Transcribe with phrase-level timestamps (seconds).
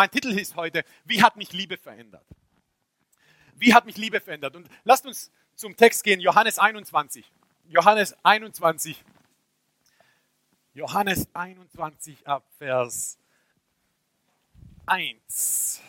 [0.00, 2.24] mein Titel ist heute, wie hat mich Liebe verändert?
[3.56, 4.56] Wie hat mich Liebe verändert?
[4.56, 7.30] Und lasst uns zum Text gehen, Johannes 21.
[7.68, 9.04] Johannes 21.
[10.72, 13.18] Johannes 21 ab Vers
[14.86, 15.82] 1.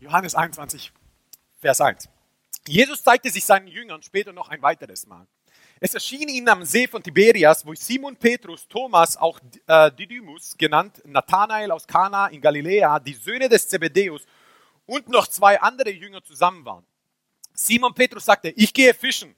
[0.00, 0.92] Johannes 21,
[1.60, 2.08] Vers 1.
[2.66, 5.28] Jesus zeigte sich seinen Jüngern später noch ein weiteres Mal.
[5.82, 11.00] Es erschien ihnen am See von Tiberias, wo Simon Petrus, Thomas, auch äh, Didymus genannt,
[11.06, 14.26] Nathanael aus Kana in Galiläa, die Söhne des Zebedäus
[14.84, 16.84] und noch zwei andere Jünger zusammen waren.
[17.54, 19.34] Simon Petrus sagte, ich gehe fischen.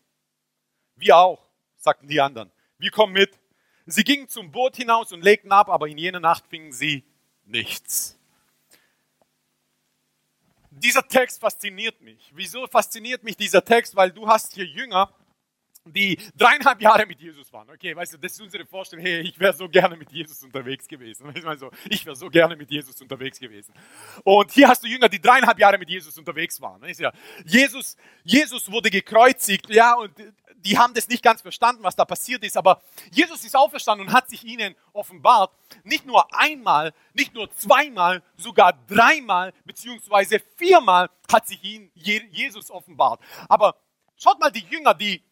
[0.96, 1.46] Wir auch,
[1.76, 2.50] sagten die anderen.
[2.76, 3.38] Wir kommen mit.
[3.86, 7.04] Sie gingen zum Boot hinaus und legten ab, aber in jener Nacht fingen sie
[7.44, 8.18] nichts.
[10.70, 12.32] Dieser Text fasziniert mich.
[12.34, 13.94] Wieso fasziniert mich dieser Text?
[13.94, 15.12] Weil du hast hier Jünger,
[15.84, 17.68] die dreieinhalb Jahre mit Jesus waren.
[17.70, 19.04] Okay, weißt du, das ist unsere Vorstellung.
[19.04, 21.26] Hey, ich wäre so gerne mit Jesus unterwegs gewesen.
[21.26, 23.74] Weißt du, so, ich wäre so gerne mit Jesus unterwegs gewesen.
[24.22, 26.82] Und hier hast du Jünger, die dreieinhalb Jahre mit Jesus unterwegs waren.
[27.44, 30.12] Jesus, Jesus wurde gekreuzigt, ja, und
[30.56, 32.56] die haben das nicht ganz verstanden, was da passiert ist.
[32.56, 35.52] Aber Jesus ist auferstanden und hat sich ihnen offenbart.
[35.82, 43.20] Nicht nur einmal, nicht nur zweimal, sogar dreimal, beziehungsweise viermal hat sich ihnen Jesus offenbart.
[43.48, 43.74] Aber
[44.16, 45.22] schaut mal die Jünger, die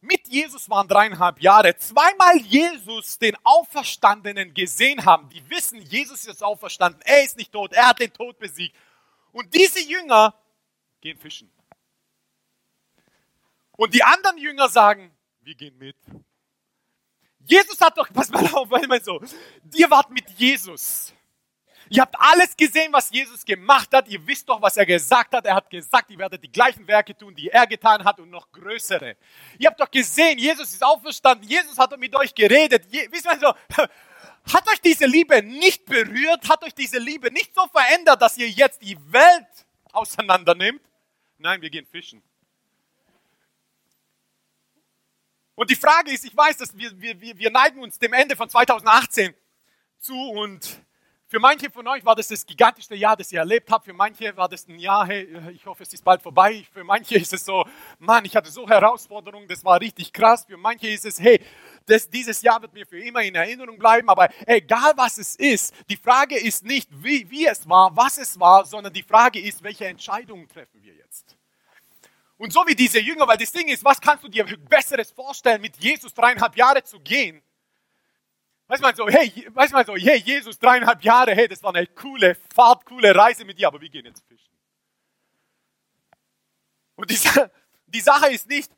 [0.00, 6.42] mit Jesus waren dreieinhalb Jahre, zweimal Jesus den Auferstandenen gesehen haben, die wissen, Jesus ist
[6.42, 8.76] auferstanden, er ist nicht tot, er hat den Tod besiegt.
[9.32, 10.34] Und diese Jünger
[11.00, 11.50] gehen fischen.
[13.72, 15.96] Und die anderen Jünger sagen, wir gehen mit.
[17.40, 19.20] Jesus hat doch, pass mal auf, mal so,
[19.74, 21.12] ihr wart mit Jesus.
[21.90, 24.08] Ihr habt alles gesehen, was Jesus gemacht hat.
[24.08, 25.46] Ihr wisst doch, was er gesagt hat.
[25.46, 28.50] Er hat gesagt, ihr werdet die gleichen Werke tun, die er getan hat und noch
[28.52, 29.16] größere.
[29.58, 31.48] Ihr habt doch gesehen, Jesus ist auferstanden.
[31.48, 32.84] Jesus hat mit euch geredet.
[32.90, 33.54] Je, wisst so,
[34.54, 36.48] hat euch diese Liebe nicht berührt?
[36.48, 40.82] Hat euch diese Liebe nicht so verändert, dass ihr jetzt die Welt auseinander nehmt?
[41.38, 42.22] Nein, wir gehen fischen.
[45.54, 48.48] Und die Frage ist, ich weiß, dass wir, wir, wir neigen uns dem Ende von
[48.48, 49.34] 2018
[49.98, 50.84] zu und
[51.30, 53.84] für manche von euch war das das gigantischste Jahr, das ihr erlebt habt.
[53.84, 56.64] Für manche war das ein Jahr, hey, ich hoffe, es ist bald vorbei.
[56.72, 57.66] Für manche ist es so,
[57.98, 60.46] Mann, ich hatte so Herausforderungen, das war richtig krass.
[60.46, 61.38] Für manche ist es, hey,
[61.84, 64.08] das, dieses Jahr wird mir für immer in Erinnerung bleiben.
[64.08, 68.40] Aber egal was es ist, die Frage ist nicht, wie, wie es war, was es
[68.40, 71.36] war, sondern die Frage ist, welche Entscheidungen treffen wir jetzt?
[72.38, 75.60] Und so wie diese Jünger, weil das Ding ist, was kannst du dir Besseres vorstellen,
[75.60, 77.42] mit Jesus dreieinhalb Jahre zu gehen?
[78.68, 81.86] Weiß man so, hey, weiß man so, hey, Jesus, dreieinhalb Jahre, hey, das war eine
[81.86, 84.52] coole Fahrt, coole Reise mit dir, aber wir gehen jetzt fischen.
[86.94, 87.18] Und die,
[87.86, 88.70] die Sache ist nicht,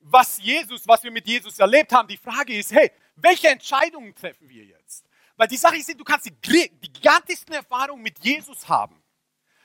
[0.00, 2.08] was Jesus, was wir mit Jesus erlebt haben.
[2.08, 5.04] Die Frage ist, hey, welche Entscheidungen treffen wir jetzt?
[5.36, 9.02] Weil die Sache ist, du kannst die, gigantischsten Erfahrungen mit Jesus haben.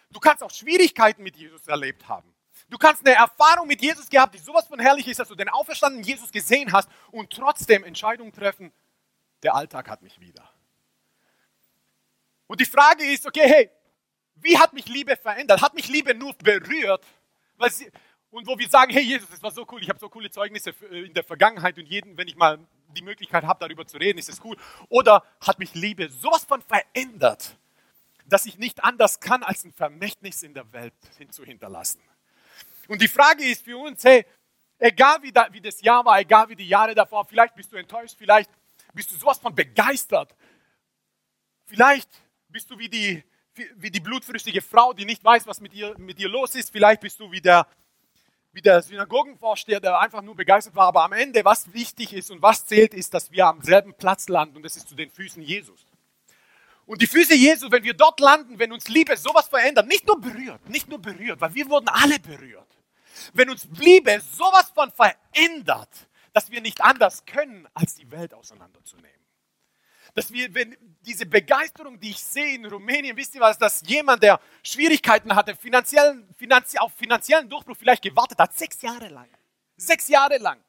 [0.09, 2.33] Du kannst auch Schwierigkeiten mit Jesus erlebt haben.
[2.69, 5.50] Du kannst eine Erfahrung mit Jesus gehabt, die sowas von herrlich ist, dass du den
[5.50, 8.72] auferstandenen Jesus gesehen hast und trotzdem Entscheidungen treffen,
[9.43, 10.49] der Alltag hat mich wieder.
[12.47, 13.71] Und die Frage ist, okay, hey,
[14.35, 15.61] wie hat mich Liebe verändert?
[15.61, 17.05] Hat mich Liebe nur berührt?
[17.69, 17.89] Sie,
[18.31, 20.71] und wo wir sagen, hey Jesus, es war so cool, ich habe so coole Zeugnisse
[20.91, 22.59] äh, in der Vergangenheit und jeden, wenn ich mal
[22.89, 24.57] die Möglichkeit habe, darüber zu reden, ist es cool.
[24.89, 27.55] Oder hat mich Liebe sowas von verändert,
[28.25, 30.93] dass ich nicht anders kann, als ein Vermächtnis in der Welt
[31.29, 32.01] zu hinterlassen.
[32.87, 34.25] Und die Frage ist für uns, hey,
[34.79, 37.77] egal wie, da, wie das Jahr war, egal wie die Jahre davor, vielleicht bist du
[37.77, 38.49] enttäuscht, vielleicht
[38.93, 40.35] bist du sowas von begeistert.
[41.65, 42.09] Vielleicht
[42.49, 43.23] bist du wie die,
[43.75, 46.71] wie die blutflüssige Frau, die nicht weiß, was mit ihr, mit ihr los ist.
[46.71, 47.67] Vielleicht bist du wie der,
[48.51, 50.87] wie der Synagogenvorsteher, der einfach nur begeistert war.
[50.87, 54.27] Aber am Ende, was wichtig ist und was zählt, ist, dass wir am selben Platz
[54.29, 55.85] landen und das ist zu den Füßen Jesus.
[56.85, 60.19] Und die Füße Jesu, wenn wir dort landen, wenn uns Liebe sowas verändert, nicht nur
[60.19, 62.68] berührt, nicht nur berührt, weil wir wurden alle berührt.
[63.33, 65.89] Wenn uns Liebe sowas von verändert,
[66.33, 69.09] dass wir nicht anders können, als die Welt auseinanderzunehmen.
[70.15, 74.21] Dass wir, wenn diese Begeisterung, die ich sehe in Rumänien, wisst ihr was, dass jemand,
[74.21, 79.30] der Schwierigkeiten hatte, finanziellen, finanzie, auf finanziellen Durchbruch vielleicht gewartet hat, sechs Jahre lang.
[79.77, 80.59] Sechs Jahre lang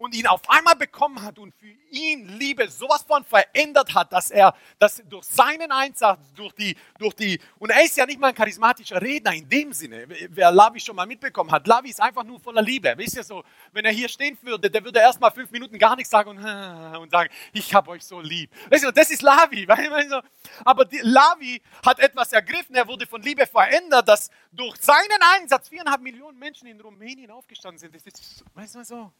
[0.00, 4.30] und ihn auf einmal bekommen hat und für ihn Liebe sowas von verändert hat, dass
[4.30, 8.28] er dass durch seinen Einsatz, durch die, durch die, und er ist ja nicht mal
[8.28, 11.66] ein charismatischer Redner in dem Sinne, wer Lavi schon mal mitbekommen hat.
[11.66, 12.94] Lavi ist einfach nur voller Liebe.
[12.96, 15.94] Wisst ihr so, wenn er hier stehen würde, der würde erst mal fünf Minuten gar
[15.94, 16.38] nichts sagen und,
[16.98, 18.50] und sagen, ich habe euch so lieb.
[18.70, 19.68] Wisst ihr, das ist Lavi.
[20.64, 25.68] Aber die, Lavi hat etwas ergriffen, er wurde von Liebe verändert, dass durch seinen Einsatz
[25.68, 27.94] viereinhalb Millionen Menschen in Rumänien aufgestanden sind.
[27.94, 29.12] Das ist, weißt du so,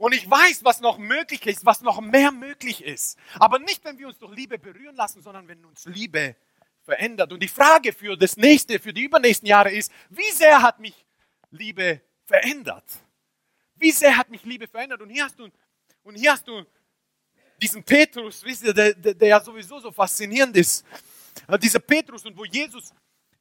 [0.00, 3.18] Und ich weiß, was noch möglich ist, was noch mehr möglich ist.
[3.34, 6.36] Aber nicht, wenn wir uns durch Liebe berühren lassen, sondern wenn uns Liebe
[6.80, 7.34] verändert.
[7.34, 11.04] Und die Frage für das nächste, für die übernächsten Jahre ist, wie sehr hat mich
[11.50, 12.86] Liebe verändert?
[13.74, 15.02] Wie sehr hat mich Liebe verändert?
[15.02, 15.50] Und hier hast du,
[16.02, 16.64] und hier hast du
[17.60, 20.82] diesen Petrus, wisst ihr, der, der, der ja sowieso so faszinierend ist.
[21.60, 22.94] Dieser Petrus und wo Jesus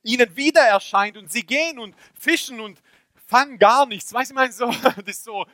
[0.04, 2.82] ihnen wieder erscheint und sie gehen und fischen und
[3.28, 4.12] fangen gar nichts.
[4.12, 5.46] Weißt du, ich so, das ist so,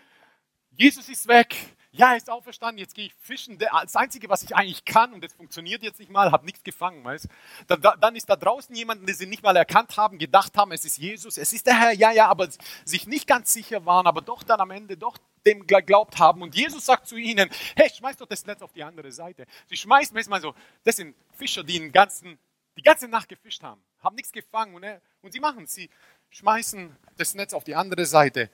[0.78, 1.56] Jesus ist weg.
[1.92, 3.58] Ja, er ist auferstanden, jetzt gehe ich fischen.
[3.58, 7.06] Das Einzige, was ich eigentlich kann, und das funktioniert jetzt nicht mal, habe nichts gefangen.
[7.06, 7.30] Weißt?
[7.68, 10.84] Dann, dann ist da draußen jemand, den sie nicht mal erkannt haben, gedacht haben, es
[10.84, 12.50] ist Jesus, es ist der Herr, ja, ja, aber
[12.84, 16.42] sich nicht ganz sicher waren, aber doch dann am Ende doch dem geglaubt haben.
[16.42, 19.46] Und Jesus sagt zu ihnen, hey, schmeiß doch das Netz auf die andere Seite.
[19.68, 22.38] Sie schmeißen, weißt mal so, das sind Fischer, die den ganzen,
[22.78, 24.76] die ganze Nacht gefischt haben, haben nichts gefangen.
[24.76, 25.90] Und, er, und sie machen sie
[26.30, 28.50] schmeißen das Netz auf die andere Seite.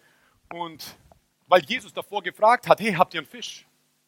[0.53, 0.95] Und
[1.51, 3.65] weil Jesus davor gefragt hat, hey, habt ihr einen Fisch?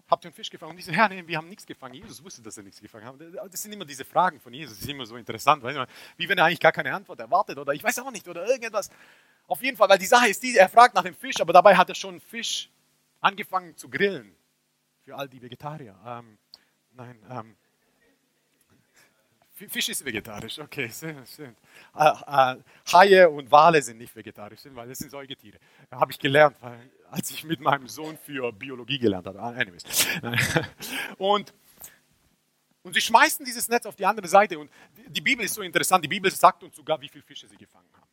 [0.10, 0.72] Habt ihr einen Fisch gefangen?
[0.72, 1.94] Und die sagen, Herr, nee, wir haben nichts gefangen.
[1.96, 3.16] Jesus wusste, dass er nichts gefangen hat.
[3.52, 5.62] Das sind immer diese Fragen von Jesus, das ist immer so interessant,
[6.16, 8.90] wie wenn er eigentlich gar keine Antwort erwartet oder ich weiß auch nicht oder irgendetwas.
[9.46, 11.76] Auf jeden Fall, weil die Sache ist die, er fragt nach dem Fisch, aber dabei
[11.76, 12.70] hat er schon Fisch
[13.20, 14.34] angefangen zu grillen.
[15.02, 16.00] Für all die Vegetarier.
[16.06, 16.38] Ähm,
[16.94, 17.58] nein, ähm,
[19.52, 21.56] Fisch ist vegetarisch, okay, schön, schön.
[21.96, 22.56] Äh, äh,
[22.92, 25.60] Haie und Wale sind nicht vegetarisch, weil das sind Säugetiere.
[25.92, 29.40] Habe ich gelernt, weil, als ich mit meinem Sohn für Biologie gelernt habe.
[29.40, 29.84] Ah, anyways.
[31.20, 31.54] Und,
[32.82, 34.58] und sie schmeißen dieses Netz auf die andere Seite.
[34.58, 34.70] Und
[35.08, 36.04] die Bibel ist so interessant.
[36.04, 38.10] Die Bibel sagt uns sogar, wie viele Fische sie gefangen haben.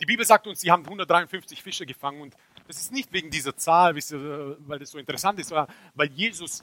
[0.00, 2.20] Die Bibel sagt uns, sie haben 153 Fische gefangen.
[2.20, 2.36] Und
[2.66, 6.62] das ist nicht wegen dieser Zahl, weil das so interessant ist, sondern weil Jesus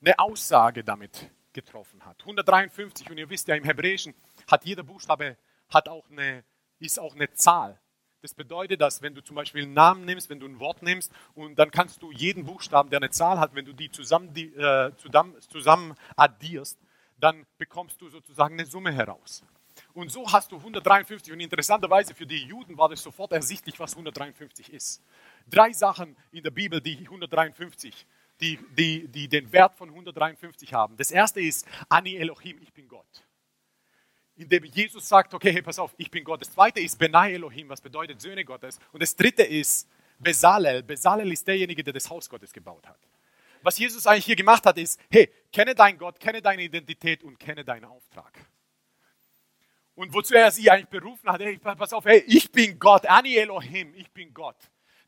[0.00, 2.20] eine Aussage damit getroffen hat.
[2.20, 4.14] 153 und ihr wisst ja im Hebräischen
[4.46, 5.38] hat jeder Buchstabe
[5.70, 6.44] hat auch eine,
[6.78, 7.80] ist auch eine Zahl.
[8.24, 11.12] Das bedeutet, dass wenn du zum Beispiel einen Namen nimmst, wenn du ein Wort nimmst
[11.34, 14.46] und dann kannst du jeden Buchstaben, der eine Zahl hat, wenn du die zusammen, die,
[14.46, 16.78] äh, zusammen, zusammen addierst,
[17.20, 19.44] dann bekommst du sozusagen eine Summe heraus.
[19.92, 23.92] Und so hast du 153 und interessanterweise für die Juden war das sofort ersichtlich, was
[23.92, 25.02] 153 ist.
[25.46, 28.06] Drei Sachen in der Bibel, die 153
[28.40, 30.96] die, die, die den Wert von 153 haben.
[30.96, 33.26] Das erste ist Ani Elohim, ich bin Gott.
[34.36, 36.40] Indem Jesus sagt, okay, hey, pass auf, ich bin Gott.
[36.40, 38.78] Das zweite ist Benai Elohim, was bedeutet Söhne Gottes.
[38.92, 39.88] Und das dritte ist
[40.18, 40.82] Bezalel.
[40.82, 42.98] Bezalel ist derjenige, der das Haus Gottes gebaut hat.
[43.62, 47.38] Was Jesus eigentlich hier gemacht hat, ist, hey, kenne deinen Gott, kenne deine Identität und
[47.38, 48.38] kenne deinen Auftrag.
[49.94, 53.36] Und wozu er sie eigentlich berufen hat, hey, pass auf, hey, ich bin Gott, Ani
[53.36, 54.56] Elohim, ich bin Gott.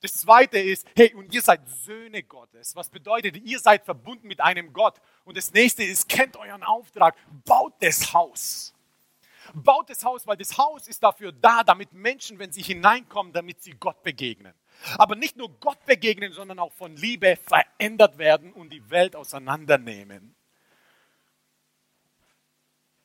[0.00, 2.76] Das zweite ist, hey, und ihr seid Söhne Gottes.
[2.76, 5.00] Was bedeutet, ihr seid verbunden mit einem Gott.
[5.24, 8.75] Und das nächste ist, kennt euren Auftrag, baut das Haus.
[9.62, 13.62] Baut das Haus, weil das Haus ist dafür da, damit Menschen, wenn sie hineinkommen, damit
[13.62, 14.52] sie Gott begegnen.
[14.98, 20.34] Aber nicht nur Gott begegnen, sondern auch von Liebe verändert werden und die Welt auseinandernehmen.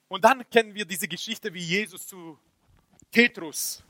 [0.10, 2.38] Und dann kennen wir diese Geschichte, wie Jesus zu
[3.12, 3.82] Petrus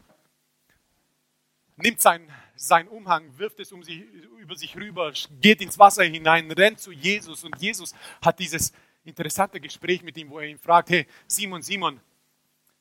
[1.77, 4.01] nimmt sein, sein Umhang, wirft es um sich,
[4.37, 8.71] über sich rüber, geht ins Wasser hinein, rennt zu Jesus und Jesus hat dieses
[9.03, 11.99] interessante Gespräch mit ihm, wo er ihn fragt, hey Simon, Simon,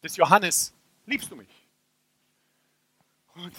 [0.02, 0.74] des Johannes,
[1.06, 1.48] liebst du mich?
[3.34, 3.54] Und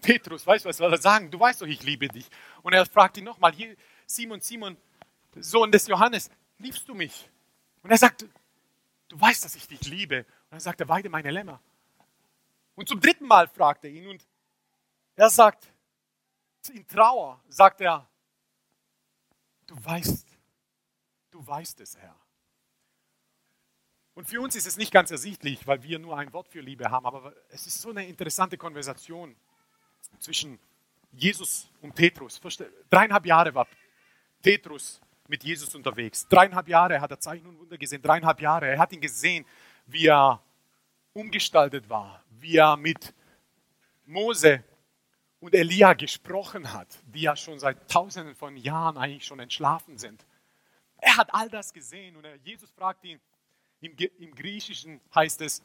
[0.00, 1.30] Petrus, weißt du, was soll er sagen?
[1.30, 2.28] Du weißt doch, ich liebe dich.
[2.62, 3.54] Und er fragt ihn nochmal,
[4.06, 4.76] Simon, Simon,
[5.36, 7.28] Sohn des Johannes, liebst du mich?
[7.82, 8.26] Und er sagt,
[9.08, 10.20] du weißt, dass ich dich liebe.
[10.20, 11.60] Und dann sagt er, weide meine Lämmer.
[12.74, 14.26] Und zum dritten Mal fragt er ihn und
[15.16, 15.70] er sagt,
[16.72, 18.08] in Trauer sagt er,
[19.66, 20.26] du weißt,
[21.30, 22.16] du weißt es, Herr.
[24.20, 26.90] Und für uns ist es nicht ganz ersichtlich, weil wir nur ein Wort für Liebe
[26.90, 29.34] haben, aber es ist so eine interessante Konversation
[30.18, 30.58] zwischen
[31.10, 32.38] Jesus und Petrus.
[32.90, 33.66] Dreieinhalb Jahre war
[34.42, 36.28] Petrus mit Jesus unterwegs.
[36.28, 38.02] Dreieinhalb Jahre hat er Zeichen und Wunder gesehen.
[38.02, 38.68] Dreieinhalb Jahre.
[38.68, 39.46] Er hat ihn gesehen,
[39.86, 40.42] wie er
[41.14, 43.14] umgestaltet war, wie er mit
[44.04, 44.62] Mose
[45.40, 50.26] und Elia gesprochen hat, die ja schon seit tausenden von Jahren eigentlich schon entschlafen sind.
[50.98, 53.18] Er hat all das gesehen und Jesus fragt ihn,
[53.80, 55.62] im, im Griechischen heißt es,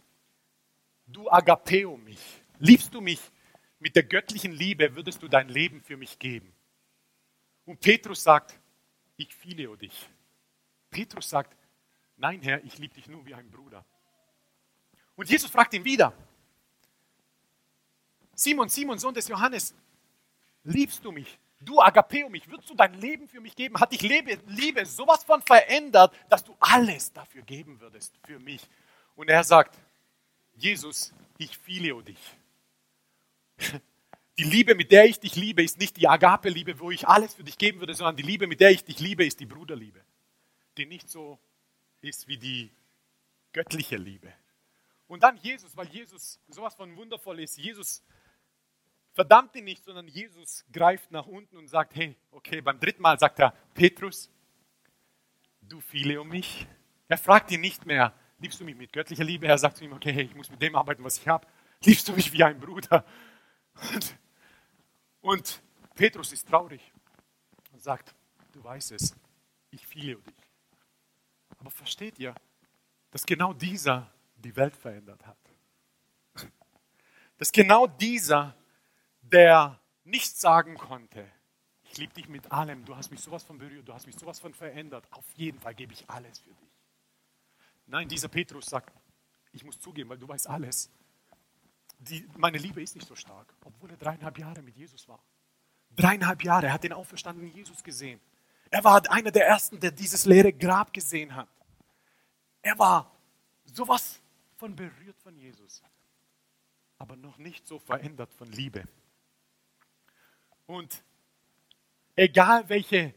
[1.07, 2.19] du agapeo mich,
[2.59, 3.19] liebst du mich
[3.79, 6.53] mit der göttlichen Liebe, würdest du dein Leben für mich geben.
[7.65, 8.59] Und Petrus sagt,
[9.17, 10.09] ich phileo dich.
[10.89, 11.55] Petrus sagt,
[12.17, 13.85] nein Herr, ich liebe dich nur wie ein Bruder.
[15.15, 16.13] Und Jesus fragt ihn wieder,
[18.33, 19.73] Simon, Simon, Sohn des Johannes,
[20.63, 21.39] liebst du mich?
[21.59, 23.79] Du Agapeo mich, würdest du dein Leben für mich geben?
[23.79, 28.67] Hat dich Liebe, Liebe sowas von verändert, dass du alles dafür geben würdest, für mich?
[29.15, 29.77] Und er sagt,
[30.55, 32.19] Jesus, ich fileo dich.
[34.37, 37.45] Die Liebe, mit der ich dich liebe, ist nicht die Agape-Liebe, wo ich alles für
[37.45, 40.03] dich geben würde, sondern die Liebe, mit der ich dich liebe, ist die Bruderliebe,
[40.75, 41.39] die nicht so
[42.01, 42.69] ist wie die
[43.53, 44.33] göttliche Liebe.
[45.07, 47.57] Und dann Jesus, weil Jesus sowas von wundervoll ist.
[47.57, 48.03] Jesus
[49.15, 53.17] verdammt ihn nicht, sondern Jesus greift nach unten und sagt, hey, okay, beim dritten Mal
[53.17, 54.29] sagt er, Petrus,
[55.61, 56.67] du viele um mich.
[57.07, 59.47] Er fragt ihn nicht mehr, liebst du mich mit göttlicher Liebe?
[59.47, 61.47] Er sagt zu ihm, okay, hey, ich muss mit dem arbeiten, was ich habe.
[61.83, 63.05] Liebst du mich wie ein Bruder?
[63.93, 64.15] Und,
[65.21, 65.63] und
[65.95, 66.91] Petrus ist traurig
[67.71, 68.13] und sagt,
[68.51, 69.15] du weißt es,
[69.71, 70.33] ich um dich.
[71.57, 72.35] Aber versteht ihr,
[73.11, 75.37] dass genau dieser die Welt verändert hat?
[77.37, 78.55] Dass genau dieser
[79.31, 81.29] der nicht sagen konnte,
[81.83, 84.39] ich liebe dich mit allem, du hast mich sowas von berührt, du hast mich sowas
[84.39, 86.69] von verändert, auf jeden Fall gebe ich alles für dich.
[87.87, 88.91] Nein, dieser Petrus sagt,
[89.51, 90.89] ich muss zugeben, weil du weißt alles.
[91.99, 95.19] Die, meine Liebe ist nicht so stark, obwohl er dreieinhalb Jahre mit Jesus war.
[95.95, 98.19] Dreieinhalb Jahre, er hat den auferstandenen Jesus gesehen.
[98.69, 101.47] Er war einer der Ersten, der dieses leere Grab gesehen hat.
[102.61, 103.11] Er war
[103.63, 104.19] sowas
[104.57, 105.81] von berührt von Jesus,
[106.97, 108.83] aber noch nicht so verändert von Liebe.
[110.67, 111.03] Und
[112.15, 113.13] egal welche,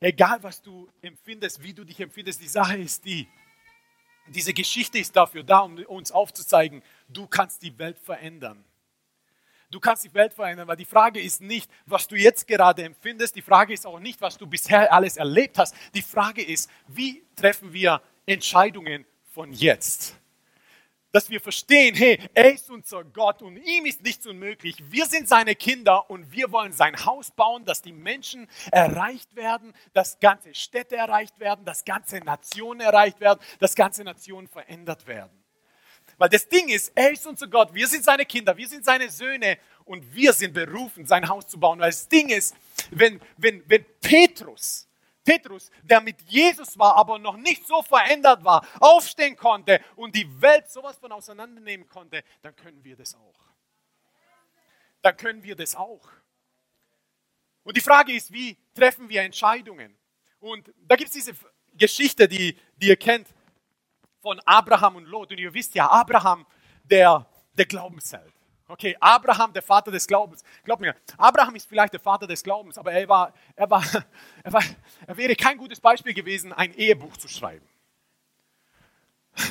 [0.00, 3.28] egal was du empfindest, wie du dich empfindest, die Sache ist die,
[4.28, 8.64] diese Geschichte ist dafür da, um uns aufzuzeigen, du kannst die Welt verändern.
[9.70, 13.34] Du kannst die Welt verändern, weil die Frage ist nicht, was du jetzt gerade empfindest.
[13.34, 15.74] Die Frage ist auch nicht, was du bisher alles erlebt hast.
[15.94, 20.16] Die Frage ist, wie treffen wir Entscheidungen von jetzt?
[21.16, 24.76] Dass wir verstehen, hey, er ist unser Gott und ihm ist nichts unmöglich.
[24.90, 29.72] Wir sind seine Kinder und wir wollen sein Haus bauen, dass die Menschen erreicht werden,
[29.94, 35.42] dass ganze Städte erreicht werden, dass ganze Nationen erreicht werden, dass ganze Nationen verändert werden.
[36.18, 39.08] Weil das Ding ist, er ist unser Gott, wir sind seine Kinder, wir sind seine
[39.08, 39.56] Söhne
[39.86, 41.80] und wir sind berufen, sein Haus zu bauen.
[41.80, 42.54] Weil das Ding ist,
[42.90, 44.86] wenn, wenn, wenn Petrus
[45.26, 50.40] Petrus, der mit Jesus war, aber noch nicht so verändert war, aufstehen konnte und die
[50.40, 53.40] Welt sowas von auseinandernehmen konnte, dann können wir das auch.
[55.02, 56.08] Dann können wir das auch.
[57.64, 59.98] Und die Frage ist, wie treffen wir Entscheidungen?
[60.38, 61.34] Und da gibt es diese
[61.74, 63.26] Geschichte, die, die ihr kennt,
[64.20, 65.32] von Abraham und Lot.
[65.32, 66.46] Und ihr wisst ja, Abraham,
[66.84, 68.32] der, der Glaubensheld.
[68.68, 70.42] Okay, Abraham, der Vater des Glaubens.
[70.64, 73.82] Glaub mir, Abraham ist vielleicht der Vater des Glaubens, aber er, war, er, war,
[74.42, 74.62] er, war,
[75.06, 77.66] er wäre kein gutes Beispiel gewesen, ein Ehebuch zu schreiben.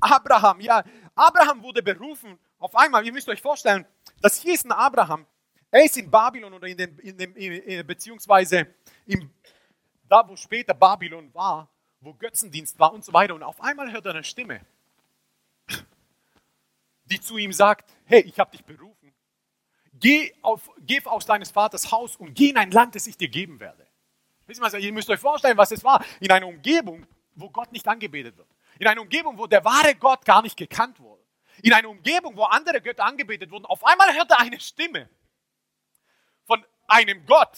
[0.00, 0.82] Abraham, ja,
[1.14, 2.36] Abraham wurde berufen.
[2.58, 3.86] Auf einmal, ihr müsst euch vorstellen,
[4.20, 5.26] das hier ist ein Abraham.
[5.70, 8.74] Er ist in Babylon oder in dem, in dem beziehungsweise
[9.06, 9.30] im,
[10.08, 11.68] da, wo später Babylon war,
[12.00, 13.34] wo Götzendienst war und so weiter.
[13.34, 14.60] Und auf einmal hört er eine Stimme
[17.04, 19.12] die zu ihm sagt, hey, ich habe dich berufen.
[19.92, 23.28] Geh, auf, geh aus deines Vaters Haus und geh in ein Land, das ich dir
[23.28, 23.86] geben werde.
[24.78, 26.04] Ihr müsst euch vorstellen, was es war.
[26.20, 28.48] In einer Umgebung, wo Gott nicht angebetet wird.
[28.78, 31.22] In einer Umgebung, wo der wahre Gott gar nicht gekannt wurde.
[31.62, 33.64] In einer Umgebung, wo andere Götter angebetet wurden.
[33.66, 35.08] Auf einmal hört er eine Stimme
[36.44, 37.56] von einem Gott,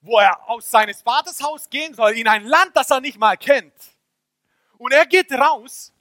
[0.00, 3.36] wo er aus seines Vaters Haus gehen soll, in ein Land, das er nicht mal
[3.36, 3.74] kennt.
[4.78, 5.93] Und er geht raus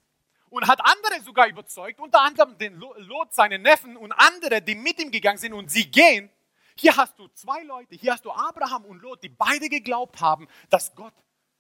[0.53, 4.99] und hat andere sogar überzeugt, unter anderem den Lot, seinen Neffen und andere, die mit
[4.99, 6.29] ihm gegangen sind und sie gehen.
[6.75, 10.47] Hier hast du zwei Leute, hier hast du Abraham und Lot, die beide geglaubt haben,
[10.69, 11.13] dass Gott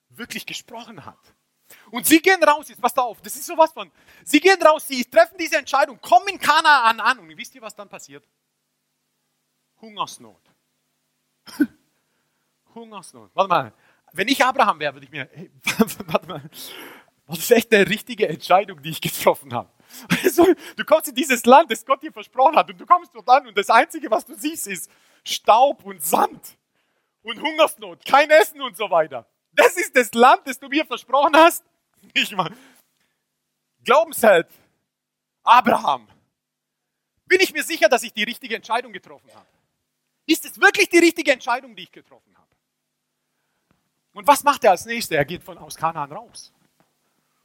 [0.09, 1.17] wirklich gesprochen hat.
[1.89, 3.91] Und sie gehen raus, jetzt passt auf, das ist sowas von,
[4.23, 7.75] sie gehen raus, sie treffen diese Entscheidung, kommen in Kanaan an und wisst ihr, was
[7.75, 8.27] dann passiert?
[9.81, 10.51] Hungersnot.
[12.75, 13.31] Hungersnot.
[13.33, 13.73] Warte mal,
[14.11, 15.49] wenn ich Abraham wäre, würde ich mir, hey,
[16.05, 16.43] warte mal,
[17.27, 19.69] das ist echt eine richtige Entscheidung, die ich getroffen habe.
[20.23, 23.29] Also, du kommst in dieses Land, das Gott dir versprochen hat, und du kommst dort
[23.29, 24.89] an und das Einzige, was du siehst, ist
[25.23, 26.57] Staub und Sand
[27.21, 29.27] und Hungersnot, kein Essen und so weiter.
[29.53, 31.63] Das ist das Land, das du mir versprochen hast.
[32.13, 32.51] Ich mal.
[33.83, 34.47] Glaubensheld,
[35.43, 36.07] Abraham.
[37.25, 39.47] Bin ich mir sicher, dass ich die richtige Entscheidung getroffen habe?
[40.25, 42.47] Ist es wirklich die richtige Entscheidung, die ich getroffen habe?
[44.13, 45.15] Und was macht er als nächstes?
[45.15, 46.52] Er geht von aus Kanaan raus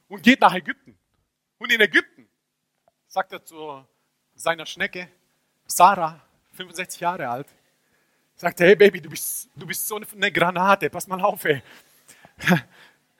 [0.09, 0.97] und geht nach Ägypten.
[1.57, 2.27] Und in Ägypten
[3.07, 3.85] sagt er zu
[4.35, 5.09] seiner Schnecke,
[5.65, 6.19] Sarah,
[6.53, 7.47] 65 Jahre alt,
[8.35, 11.61] sagt er, hey Baby, du bist, du bist so eine Granate, pass mal auf, ey.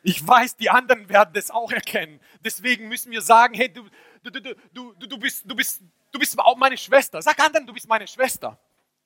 [0.01, 2.22] Ich weiß, die anderen werden das auch erkennen.
[2.43, 3.84] Deswegen müssen wir sagen, hey, du,
[4.24, 5.81] du, du, du, du, bist, du, bist,
[6.12, 7.22] du bist auch meine Schwester.
[7.22, 8.58] Sag anderen, du bist meine Schwester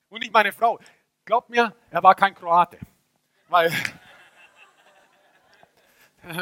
[0.08, 0.78] und nicht meine Frau.
[1.24, 2.78] Glaub mir, er war kein Kroate.
[3.48, 3.72] Weil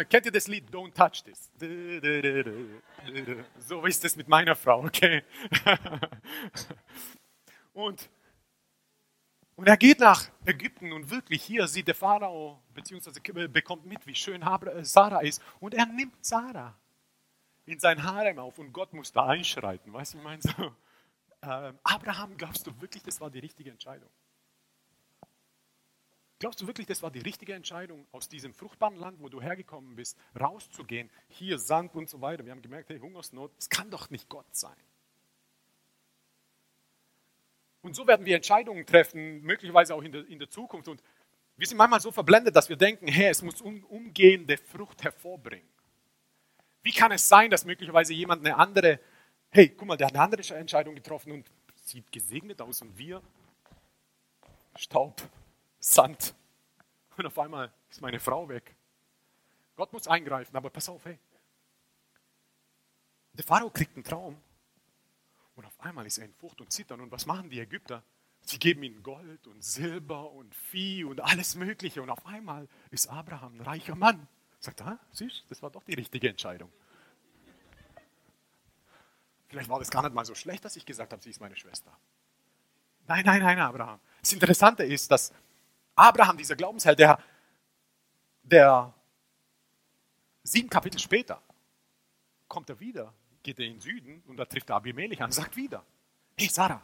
[0.08, 1.50] Kennt ihr das Lied Don't Touch This?
[3.58, 5.22] So ist es mit meiner Frau, okay?
[7.74, 8.10] Und,
[9.56, 14.14] und er geht nach Ägypten und wirklich hier sieht der Pharao, beziehungsweise bekommt mit, wie
[14.14, 15.42] schön äh, Sarah ist.
[15.60, 16.74] Und er nimmt Sarah
[17.64, 19.92] in sein Harem auf und Gott muss da einschreiten.
[19.92, 20.74] Weißt du, ich meine so,
[21.42, 24.10] äh, Abraham, glaubst du wirklich, das war die richtige Entscheidung?
[26.42, 29.94] Glaubst du wirklich, das war die richtige Entscheidung, aus diesem fruchtbaren Land, wo du hergekommen
[29.94, 31.08] bist, rauszugehen?
[31.28, 32.44] Hier Sand und so weiter.
[32.44, 34.74] Wir haben gemerkt, hey, Hungersnot, das kann doch nicht Gott sein.
[37.82, 40.88] Und so werden wir Entscheidungen treffen, möglicherweise auch in der, in der Zukunft.
[40.88, 41.00] Und
[41.56, 45.68] wir sind manchmal so verblendet, dass wir denken, hey, es muss um, umgehende Frucht hervorbringen.
[46.82, 48.98] Wie kann es sein, dass möglicherweise jemand eine andere,
[49.50, 51.48] hey, guck mal, der hat eine andere Entscheidung getroffen und
[51.84, 53.22] sieht gesegnet aus und wir
[54.74, 55.22] Staub
[55.82, 56.34] Sand.
[57.16, 58.74] Und auf einmal ist meine Frau weg.
[59.76, 61.18] Gott muss eingreifen, aber pass auf, hey.
[63.32, 64.40] Der Pharao kriegt einen Traum
[65.56, 67.00] und auf einmal ist er in Furcht und Zittern.
[67.00, 68.02] Und was machen die Ägypter?
[68.42, 72.00] Sie geben ihm Gold und Silber und Vieh und alles Mögliche.
[72.00, 74.28] Und auf einmal ist Abraham ein reicher Mann.
[74.60, 76.72] Sagt, ah, siehst das war doch die richtige Entscheidung.
[79.48, 81.56] Vielleicht war das gar nicht mal so schlecht, dass ich gesagt habe, sie ist meine
[81.56, 81.96] Schwester.
[83.08, 84.00] Nein, nein, nein, Abraham.
[84.20, 85.32] Das Interessante ist, dass
[85.94, 87.18] Abraham, dieser Glaubensheld, der,
[88.42, 88.92] der
[90.42, 91.40] sieben Kapitel später
[92.48, 95.32] kommt er wieder, geht er in den Süden und da trifft er Abimelech an und
[95.32, 95.84] sagt wieder,
[96.36, 96.82] hey Sarah,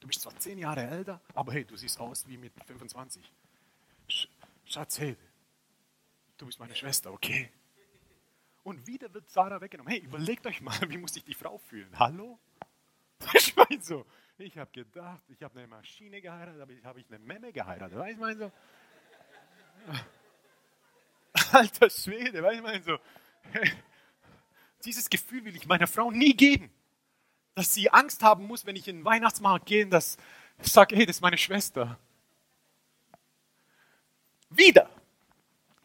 [0.00, 3.30] du bist zwar zehn Jahre älter, aber hey, du siehst aus wie mit 25.
[4.66, 5.16] Schatz, hey,
[6.36, 7.50] du bist meine Schwester, okay?
[8.62, 9.92] Und wieder wird Sarah weggenommen.
[9.92, 11.90] Hey, überlegt euch mal, wie muss sich die Frau fühlen?
[11.98, 12.38] Hallo?
[13.34, 14.04] Ich meine so,
[14.38, 17.96] ich habe gedacht, ich habe eine Maschine geheiratet, aber ich habe ich eine Memme geheiratet.
[17.96, 18.52] Weißt du, mein so?
[21.52, 22.98] Alter Schwede, weißt du, mein so?
[24.84, 26.70] Dieses Gefühl will ich meiner Frau nie geben.
[27.54, 30.16] Dass sie Angst haben muss, wenn ich in den Weihnachtsmarkt gehe, dass
[30.58, 31.98] ich sage, hey, das ist meine Schwester.
[34.50, 34.90] Wieder.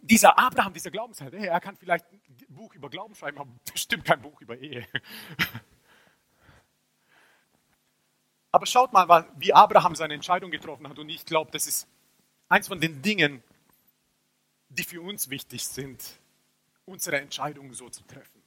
[0.01, 4.21] Dieser Abraham, dieser Glaubensheld, er kann vielleicht ein Buch über Glauben schreiben, aber bestimmt kein
[4.21, 4.87] Buch über Ehe.
[8.51, 10.97] Aber schaut mal, wie Abraham seine Entscheidung getroffen hat.
[10.97, 11.87] Und ich glaube, das ist
[12.47, 13.43] eins von den Dingen,
[14.69, 16.19] die für uns wichtig sind,
[16.85, 18.41] unsere Entscheidungen so zu treffen.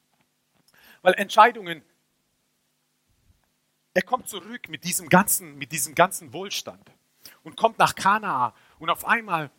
[1.02, 1.82] Weil Entscheidungen,
[3.94, 6.90] er kommt zurück mit diesem ganzen, mit diesem ganzen Wohlstand
[7.42, 9.50] und kommt nach Kanaa und auf einmal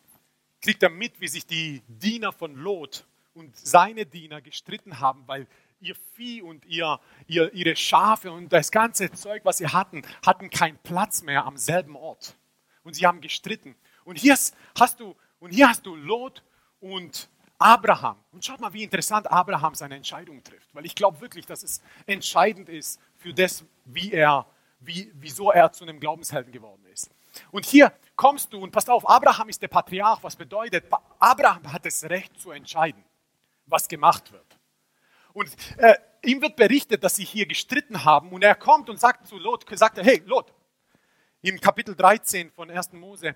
[0.62, 5.48] kriegt er mit, wie sich die Diener von Lot und seine Diener gestritten haben, weil
[5.84, 10.50] ihr Vieh und ihr, ihr, ihre Schafe und das ganze Zeug, was sie hatten, hatten
[10.50, 12.36] keinen Platz mehr am selben Ort.
[12.84, 13.76] Und sie haben gestritten.
[14.04, 14.36] Und hier
[14.80, 16.44] hast du, und hier hast du Lot
[16.80, 18.18] und Abraham.
[18.32, 20.74] Und schaut mal, wie interessant Abraham seine Entscheidung trifft.
[20.74, 24.46] Weil ich glaube wirklich, dass es entscheidend ist für das, wie er,
[24.80, 27.10] wie, wieso er zu einem Glaubenshelden geworden ist.
[27.52, 30.86] Und hier kommst du und passt auf, Abraham ist der Patriarch, was bedeutet,
[31.20, 33.04] Abraham hat das Recht zu entscheiden,
[33.66, 34.60] was gemacht wird.
[35.34, 38.30] Und äh, ihm wird berichtet, dass sie hier gestritten haben.
[38.30, 40.54] Und er kommt und sagt zu Lot, sagt er, hey Lot,
[41.42, 42.94] im Kapitel 13 von 1.
[42.94, 43.36] Mose,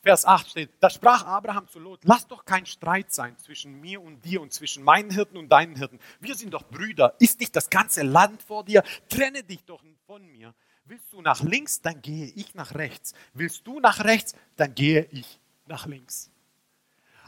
[0.00, 4.00] Vers 8 steht, da sprach Abraham zu Lot, lass doch kein Streit sein zwischen mir
[4.00, 5.98] und dir und zwischen meinen Hirten und deinen Hirten.
[6.20, 7.14] Wir sind doch Brüder.
[7.18, 8.84] Ist nicht das ganze Land vor dir?
[9.08, 10.54] Trenne dich doch von mir.
[10.84, 13.12] Willst du nach links, dann gehe ich nach rechts.
[13.34, 16.30] Willst du nach rechts, dann gehe ich nach links.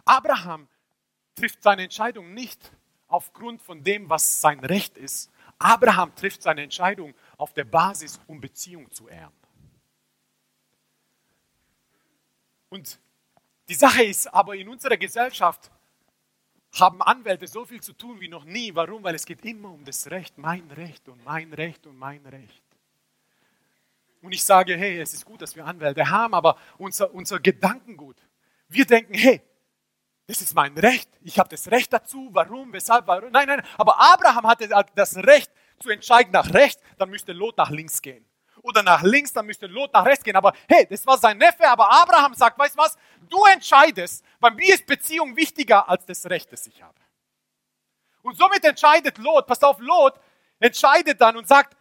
[0.05, 0.69] Abraham
[1.35, 2.73] trifft seine Entscheidung nicht
[3.11, 5.31] aufgrund von dem, was sein Recht ist.
[5.59, 9.33] Abraham trifft seine Entscheidung auf der Basis, um Beziehung zu ehren.
[12.71, 12.99] Und
[13.69, 15.71] die Sache ist aber, in unserer Gesellschaft
[16.73, 18.75] haben Anwälte so viel zu tun wie noch nie.
[18.75, 19.03] Warum?
[19.03, 22.63] Weil es geht immer um das Recht, mein Recht und mein Recht und mein Recht.
[24.23, 28.17] Und ich sage, hey, es ist gut, dass wir Anwälte haben, aber unser, unser Gedankengut,
[28.69, 29.43] wir denken, hey,
[30.31, 31.11] das ist mein Recht.
[31.23, 32.29] Ich habe das Recht dazu.
[32.33, 32.73] Warum?
[32.73, 33.09] Weshalb?
[33.09, 33.33] Warum?
[33.33, 33.67] Nein, nein.
[33.77, 38.25] Aber Abraham hatte das Recht zu entscheiden nach rechts, dann müsste Lot nach links gehen.
[38.63, 40.37] Oder nach links, dann müsste Lot nach rechts gehen.
[40.37, 41.67] Aber hey, das war sein Neffe.
[41.69, 42.97] Aber Abraham sagt, weißt du was?
[43.29, 44.25] Du entscheidest.
[44.39, 46.95] Bei mir ist Beziehung wichtiger als das Recht, das ich habe.
[48.23, 50.15] Und somit entscheidet Lot, passt auf, Lot
[50.61, 51.77] entscheidet dann und sagt,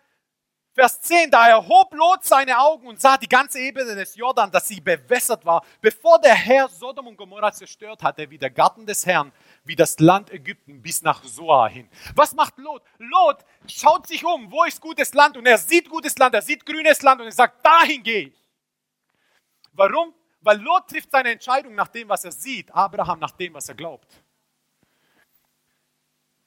[0.79, 4.65] Vers 10, da erhob Lot seine Augen und sah die ganze Ebene des Jordan, dass
[4.65, 9.05] sie bewässert war, bevor der Herr Sodom und Gomorra zerstört hatte, wie der Garten des
[9.05, 9.33] Herrn,
[9.65, 11.89] wie das Land Ägypten bis nach Soa hin.
[12.15, 12.81] Was macht Lot?
[12.97, 16.65] Lot schaut sich um, wo ist gutes Land und er sieht gutes Land, er sieht
[16.65, 18.49] grünes Land und er sagt, dahin gehe ich.
[19.73, 20.13] Warum?
[20.39, 23.75] Weil Lot trifft seine Entscheidung nach dem, was er sieht, Abraham nach dem, was er
[23.75, 24.07] glaubt.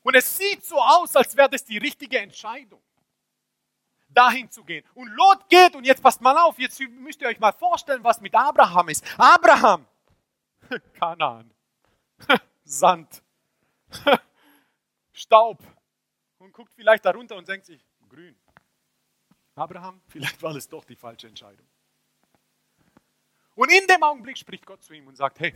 [0.02, 2.80] Und es sieht so aus, als wäre das die richtige Entscheidung.
[4.14, 4.84] Dahin zu gehen.
[4.94, 8.20] Und Lot geht, und jetzt passt mal auf, jetzt müsst ihr euch mal vorstellen, was
[8.20, 9.04] mit Abraham ist.
[9.18, 9.86] Abraham,
[10.94, 11.52] Kanaan,
[12.64, 13.22] Sand,
[15.12, 15.62] Staub,
[16.38, 18.36] und guckt vielleicht darunter und denkt sich, grün.
[19.54, 21.66] Abraham, vielleicht war es doch die falsche Entscheidung.
[23.54, 25.54] Und in dem Augenblick spricht Gott zu ihm und sagt, hey,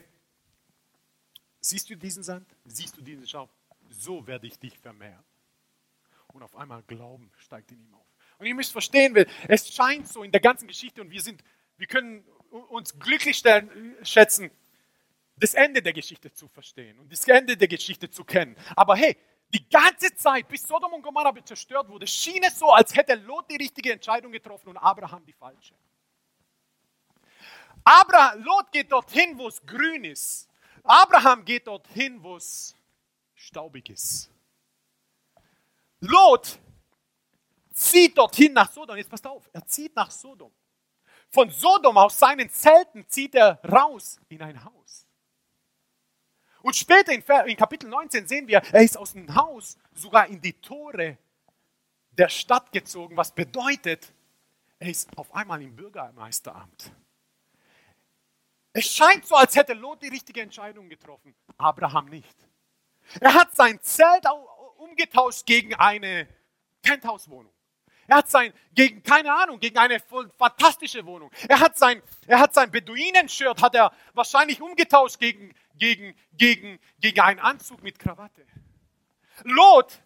[1.60, 2.54] siehst du diesen Sand?
[2.64, 3.50] Siehst du diesen Staub?
[3.88, 5.24] So werde ich dich vermehren.
[6.28, 8.05] Und auf einmal Glauben steigt in ihm auf.
[8.38, 9.14] Und ihr müsst verstehen,
[9.48, 11.42] es scheint so in der ganzen Geschichte und wir sind,
[11.76, 12.24] wir können
[12.68, 14.50] uns glücklich stellen, schätzen,
[15.36, 18.56] das Ende der Geschichte zu verstehen und das Ende der Geschichte zu kennen.
[18.74, 19.16] Aber hey,
[19.52, 23.50] die ganze Zeit, bis Sodom und Gomorrah zerstört wurde, schien es so, als hätte Lot
[23.50, 25.74] die richtige Entscheidung getroffen und Abraham die falsche.
[27.84, 30.48] Abraham, Lot geht dorthin, wo es grün ist.
[30.82, 32.74] Abraham geht dorthin, wo es
[33.34, 34.30] staubig ist.
[36.00, 36.58] Lot
[37.76, 38.96] zieht dorthin nach Sodom.
[38.96, 40.52] Jetzt passt auf, er zieht nach Sodom.
[41.28, 45.06] Von Sodom aus seinen Zelten zieht er raus in ein Haus.
[46.62, 47.24] Und später in,
[47.56, 51.18] Kapitel 19 sehen wir, er ist aus dem Haus sogar in die Tore
[52.10, 54.12] der Stadt gezogen, was bedeutet,
[54.78, 56.92] er ist auf einmal im Bürgermeisteramt.
[58.72, 62.36] Es scheint so, als hätte Lot die richtige Entscheidung getroffen, Abraham nicht.
[63.20, 64.24] Er hat sein Zelt
[64.76, 66.28] umgetauscht gegen eine
[66.82, 67.55] Penthouse-Wohnung.
[68.08, 69.98] Er hat sein, gegen, keine Ahnung, gegen eine
[70.38, 71.30] fantastische Wohnung.
[71.48, 77.20] Er hat sein, er hat sein Beduinen-Shirt, hat er wahrscheinlich umgetauscht gegen, gegen, gegen, gegen
[77.20, 78.46] einen Anzug mit Krawatte.
[79.44, 80.00] Lot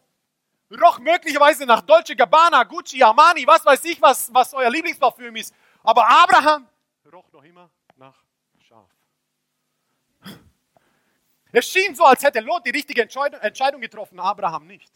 [0.70, 5.54] roch möglicherweise nach Dolce Gabbana, Gucci, Armani, was weiß ich, was, was euer Lieblingsparfüm ist.
[5.82, 6.68] Aber Abraham
[7.12, 8.22] roch noch immer nach
[8.60, 8.88] Schaf.
[11.52, 14.92] Es schien so, als hätte Lot die richtige Entscheidung getroffen, Abraham nicht.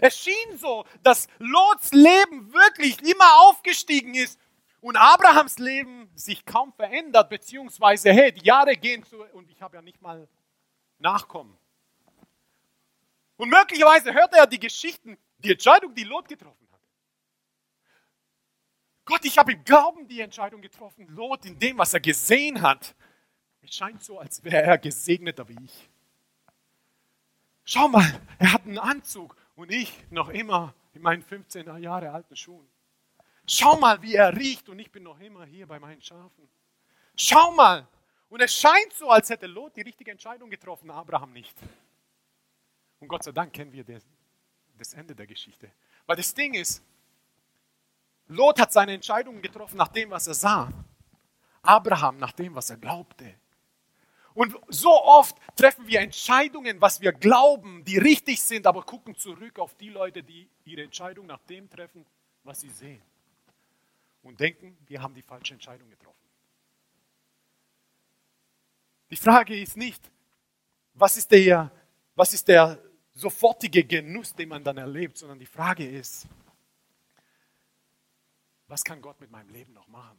[0.00, 4.38] Es schien so, dass Lots Leben wirklich immer aufgestiegen ist
[4.80, 9.76] und Abrahams Leben sich kaum verändert, beziehungsweise, hey, die Jahre gehen zu und ich habe
[9.76, 10.28] ja nicht mal
[10.98, 11.56] Nachkommen.
[13.36, 16.80] Und möglicherweise hörte er die Geschichten, die Entscheidung, die Lot getroffen hat.
[19.04, 22.94] Gott, ich habe im Glauben die Entscheidung getroffen, Lot in dem, was er gesehen hat.
[23.60, 25.88] Es scheint so, als wäre er gesegneter wie ich.
[27.64, 32.36] Schau mal, er hat einen Anzug und ich noch immer in meinen 15er Jahre alten
[32.36, 32.68] Schuhen.
[33.46, 36.48] Schau mal, wie er riecht und ich bin noch immer hier bei meinen Schafen.
[37.16, 37.86] Schau mal.
[38.28, 41.56] Und es scheint so, als hätte Lot die richtige Entscheidung getroffen, Abraham nicht.
[43.00, 44.04] Und Gott sei Dank kennen wir das,
[44.78, 45.70] das Ende der Geschichte.
[46.06, 46.82] Weil das Ding ist,
[48.28, 50.72] Lot hat seine Entscheidungen getroffen nach dem, was er sah.
[51.62, 53.34] Abraham nach dem, was er glaubte.
[54.34, 59.58] Und so oft treffen wir Entscheidungen, was wir glauben, die richtig sind, aber gucken zurück
[59.58, 62.06] auf die Leute, die ihre Entscheidung nach dem treffen,
[62.44, 63.02] was sie sehen.
[64.22, 66.16] Und denken, wir haben die falsche Entscheidung getroffen.
[69.10, 70.10] Die Frage ist nicht,
[70.94, 71.70] was ist der,
[72.14, 72.78] was ist der
[73.14, 76.26] sofortige Genuss, den man dann erlebt, sondern die Frage ist,
[78.68, 80.18] was kann Gott mit meinem Leben noch machen?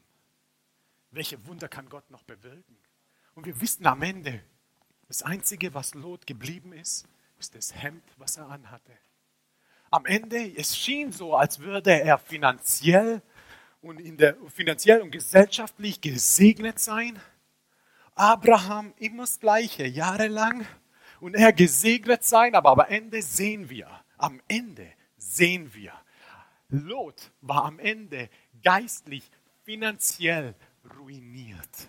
[1.09, 2.77] Welche Wunder kann Gott noch bewirken?
[3.35, 4.43] Und wir wissen am Ende,
[5.07, 7.05] das Einzige, was Lot geblieben ist,
[7.39, 8.93] ist das Hemd, was er anhatte.
[9.91, 13.21] Am Ende, es schien so, als würde er finanziell
[13.81, 17.19] und, in der, finanziell und gesellschaftlich gesegnet sein.
[18.15, 20.65] Abraham immer das Gleiche, jahrelang.
[21.19, 25.93] Und er gesegnet sein, aber am Ende sehen wir, am Ende sehen wir,
[26.69, 28.29] Lot war am Ende
[28.63, 29.29] geistlich,
[29.63, 30.55] finanziell
[30.97, 31.87] ruiniert.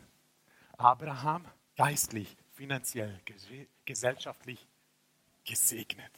[0.85, 3.18] Abraham geistlich, finanziell,
[3.87, 4.68] gesellschaftlich
[5.47, 6.12] gesegnet.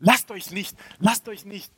[0.00, 1.72] Lasst euch nicht, lasst euch nicht,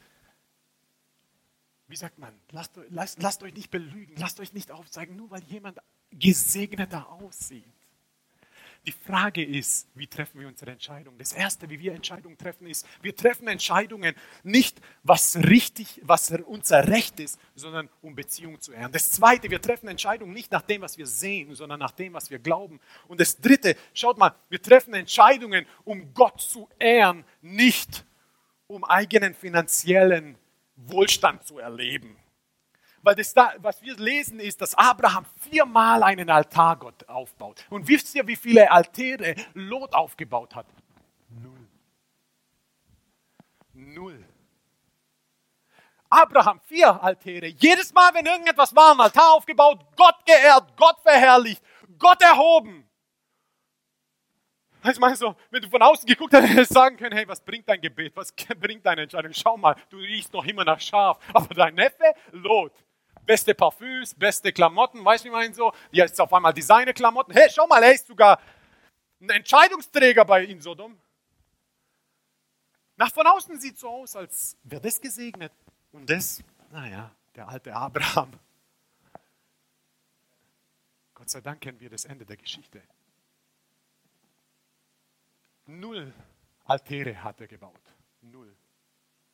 [1.89, 5.43] wie sagt man, lasst, lasst, lasst euch nicht belügen, lasst euch nicht aufzeigen, nur weil
[5.45, 5.79] jemand
[6.11, 7.67] gesegneter aussieht.
[8.85, 11.17] Die Frage ist, wie treffen wir unsere Entscheidung?
[11.17, 16.89] Das Erste, wie wir Entscheidungen treffen, ist, wir treffen Entscheidungen nicht, was richtig, was unser
[16.89, 18.91] Recht ist, sondern um Beziehung zu ehren.
[18.91, 22.29] Das Zweite, wir treffen Entscheidungen nicht nach dem, was wir sehen, sondern nach dem, was
[22.29, 22.81] wir glauben.
[23.07, 28.05] Und das Dritte, schaut mal, wir treffen Entscheidungen, um Gott zu ehren, nicht
[28.67, 30.37] um eigenen finanziellen
[30.75, 32.17] Wohlstand zu erleben.
[33.03, 37.65] Weil das da, was wir lesen, ist, dass Abraham viermal einen Altar Gott aufbaut.
[37.69, 40.67] Und wisst ihr, wie viele Altäre Lot aufgebaut hat?
[41.29, 41.69] Null.
[43.73, 44.25] Null.
[46.09, 47.47] Abraham, vier Altäre.
[47.47, 51.63] Jedes Mal, wenn irgendetwas war, ein Altar aufgebaut, Gott geehrt, Gott verherrlicht,
[51.99, 52.89] Gott erhoben.
[54.83, 57.41] Also meinst so, wenn du von außen geguckt hast, hättest du sagen können, hey, was
[57.41, 58.15] bringt dein Gebet?
[58.17, 59.33] Was bringt deine Entscheidung?
[59.33, 61.19] Schau mal, du riechst noch immer nach Schaf.
[61.33, 62.73] Aber dein Neffe, Lot.
[63.25, 65.73] Beste Parfüms, beste Klamotten, weißt du, wie man so?
[65.91, 67.33] Jetzt auf einmal Designer-Klamotten.
[67.33, 68.41] Hey, schau mal, er ist sogar
[69.21, 70.99] ein Entscheidungsträger bei in Sodom.
[72.97, 75.53] Nach von außen sieht so aus, als wäre das gesegnet.
[75.93, 78.33] Und das, naja, der alte Abraham.
[81.15, 82.83] Gott sei Dank kennen wir das Ende der Geschichte.
[85.67, 86.13] Null
[86.65, 87.81] Altäre hat er gebaut.
[88.21, 88.55] Null.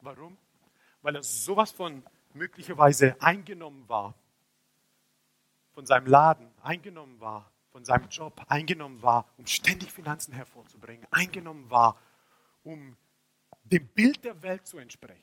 [0.01, 0.37] Warum?
[1.03, 2.03] Weil er sowas von
[2.35, 4.15] möglicherweise eingenommen war,
[5.73, 11.71] von seinem Laden eingenommen war, von seinem Job eingenommen war, um ständig Finanzen hervorzubringen, eingenommen
[11.71, 11.97] war,
[12.65, 12.97] um
[13.65, 15.23] dem Bild der Welt zu entsprechen.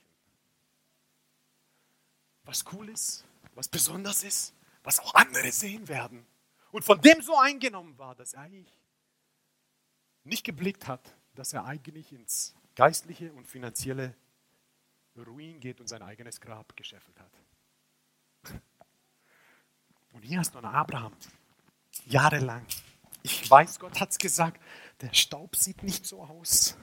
[2.44, 6.26] Was cool ist, was besonders ist, was auch andere sehen werden.
[6.72, 8.80] Und von dem so eingenommen war, dass er eigentlich
[10.24, 14.16] nicht geblickt hat, dass er eigentlich ins geistliche und finanzielle
[15.24, 17.32] Ruin geht und sein eigenes Grab gescheffelt hat.
[20.14, 21.14] Und hier hast du einen Abraham,
[22.06, 22.66] jahrelang.
[23.24, 24.62] Ich weiß, Gott hat es gesagt,
[25.02, 26.78] der Staub sieht nicht so aus.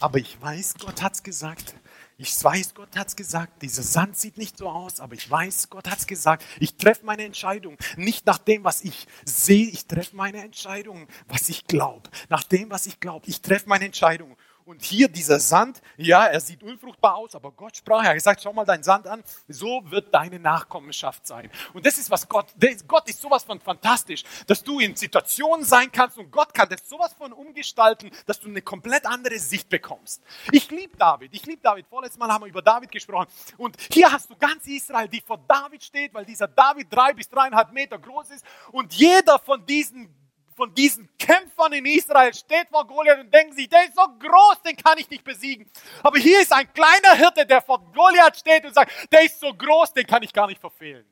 [0.00, 1.74] Aber ich weiß, Gott hat es gesagt.
[2.16, 3.62] Ich weiß, Gott hat es gesagt.
[3.62, 6.44] Dieser Sand sieht nicht so aus, aber ich weiß, Gott hat es gesagt.
[6.60, 9.68] Ich treffe meine Entscheidung nicht nach dem, was ich sehe.
[9.68, 12.08] Ich treffe meine Entscheidung, was ich glaube.
[12.28, 13.26] Nach dem, was ich glaube.
[13.28, 14.36] Ich treffe meine Entscheidung.
[14.68, 18.42] Und hier dieser Sand, ja, er sieht unfruchtbar aus, aber Gott sprach, er hat gesagt,
[18.42, 21.50] schau mal deinen Sand an, so wird deine Nachkommenschaft sein.
[21.72, 22.48] Und das ist was Gott,
[22.86, 26.86] Gott ist sowas von fantastisch, dass du in Situationen sein kannst und Gott kann das
[26.86, 30.22] sowas von umgestalten, dass du eine komplett andere Sicht bekommst.
[30.52, 31.86] Ich liebe David, ich liebe David.
[31.86, 33.28] Vorletztes Mal haben wir über David gesprochen.
[33.56, 37.26] Und hier hast du ganz Israel, die vor David steht, weil dieser David drei bis
[37.30, 38.44] dreieinhalb Meter groß ist.
[38.70, 40.14] Und jeder von diesen
[40.58, 44.60] von diesen Kämpfern in Israel steht vor Goliath und denken sich, der ist so groß,
[44.66, 45.70] den kann ich nicht besiegen.
[46.02, 49.54] Aber hier ist ein kleiner Hirte, der vor Goliath steht und sagt, der ist so
[49.54, 51.06] groß, den kann ich gar nicht verfehlen.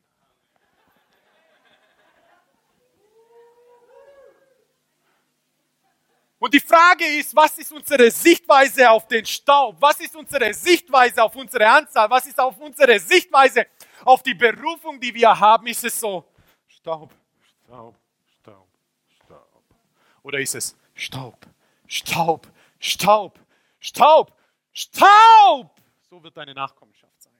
[6.39, 9.77] Und die Frage ist, was ist unsere Sichtweise auf den Staub?
[9.79, 12.09] Was ist unsere Sichtweise auf unsere Anzahl?
[12.09, 13.65] Was ist auf unsere Sichtweise
[14.03, 15.67] auf die Berufung, die wir haben?
[15.67, 16.25] Ist es so,
[16.67, 17.11] Staub,
[17.63, 17.95] Staub,
[20.27, 21.47] oder ist es Staub,
[21.87, 23.39] Staub, Staub,
[23.79, 24.37] Staub,
[24.73, 25.71] Staub?
[26.09, 27.31] So wird deine Nachkommenschaft sein.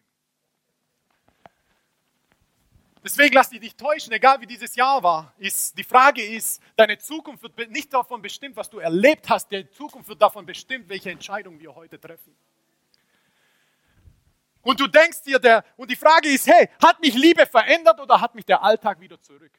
[3.03, 5.33] Deswegen lass dich nicht täuschen, egal wie dieses Jahr war.
[5.37, 9.51] Ist, die Frage ist, deine Zukunft wird nicht davon bestimmt, was du erlebt hast.
[9.51, 12.33] Die Zukunft wird davon bestimmt, welche Entscheidungen wir heute treffen.
[14.61, 18.21] Und du denkst dir, der, und die Frage ist, hey, hat mich Liebe verändert oder
[18.21, 19.51] hat mich der Alltag wieder zurück?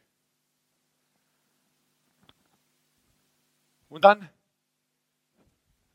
[3.89, 4.29] Und dann,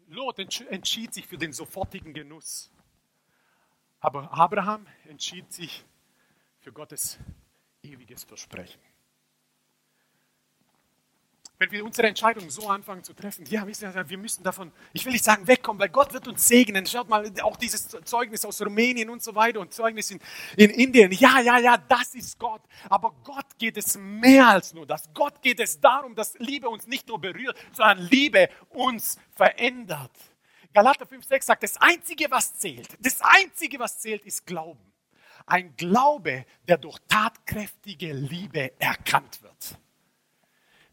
[0.07, 2.71] Lot entschied sich für den sofortigen Genuss.
[3.99, 5.85] Aber Abraham entschied sich
[6.59, 7.17] für Gottes
[7.81, 8.81] ewiges Versprechen
[11.59, 15.23] wenn wir unsere Entscheidungen so anfangen zu treffen, ja, wir müssen davon, ich will nicht
[15.23, 16.85] sagen wegkommen, weil Gott wird uns segnen.
[16.85, 20.19] Schaut mal, auch dieses Zeugnis aus Rumänien und so weiter und Zeugnis in,
[20.57, 21.11] in Indien.
[21.11, 22.61] Ja, ja, ja, das ist Gott.
[22.89, 25.13] Aber Gott geht es mehr als nur das.
[25.13, 30.11] Gott geht es darum, dass Liebe uns nicht nur berührt, sondern Liebe uns verändert.
[30.73, 34.91] Galater 5,6 sagt, das Einzige, was zählt, das Einzige, was zählt, ist Glauben.
[35.45, 39.77] Ein Glaube, der durch tatkräftige Liebe erkannt wird.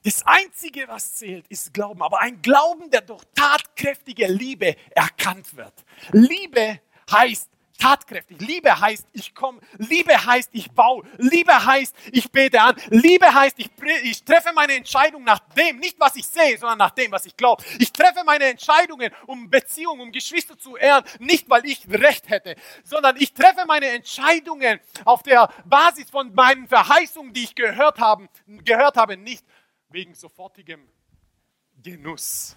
[0.03, 2.03] Das Einzige, was zählt, ist Glauben.
[2.03, 5.75] Aber ein Glauben, der durch tatkräftige Liebe erkannt wird.
[6.13, 8.41] Liebe heißt tatkräftig.
[8.41, 9.61] Liebe heißt, ich komme.
[9.79, 11.03] Liebe heißt, ich baue.
[11.17, 12.77] Liebe heißt, ich bete an.
[12.91, 13.71] Liebe heißt, ich,
[14.03, 17.37] ich treffe meine Entscheidung nach dem, nicht was ich sehe, sondern nach dem, was ich
[17.37, 17.65] glaube.
[17.79, 22.55] Ich treffe meine Entscheidungen, um Beziehungen, um Geschwister zu ehren, nicht weil ich Recht hätte,
[22.85, 28.29] sondern ich treffe meine Entscheidungen auf der Basis von meinen Verheißungen, die ich gehört habe,
[28.47, 29.45] gehört habe, nicht
[29.90, 30.88] wegen sofortigem
[31.83, 32.57] Genuss.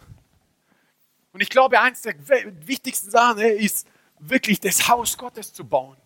[1.32, 2.16] Und ich glaube, eines der
[2.68, 3.88] wichtigsten Sachen ist
[4.20, 5.98] wirklich das Haus Gottes zu bauen.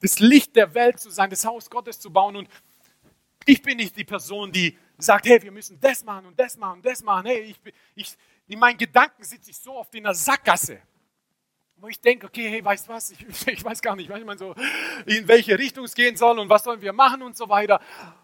[0.00, 2.36] Das Licht der Welt zu sein, das Haus Gottes zu bauen.
[2.36, 2.48] Und
[3.46, 6.78] ich bin nicht die Person, die sagt, hey, wir müssen das machen und das machen
[6.78, 7.26] und das machen.
[7.26, 7.60] Hey, ich,
[7.94, 10.82] ich, in meinen Gedanken sitze ich so oft in der Sackgasse
[11.80, 14.54] wo ich denke, okay, hey, weißt was, ich, ich weiß gar nicht, manchmal so,
[15.06, 17.80] in welche Richtung es gehen soll und was sollen wir machen und so weiter.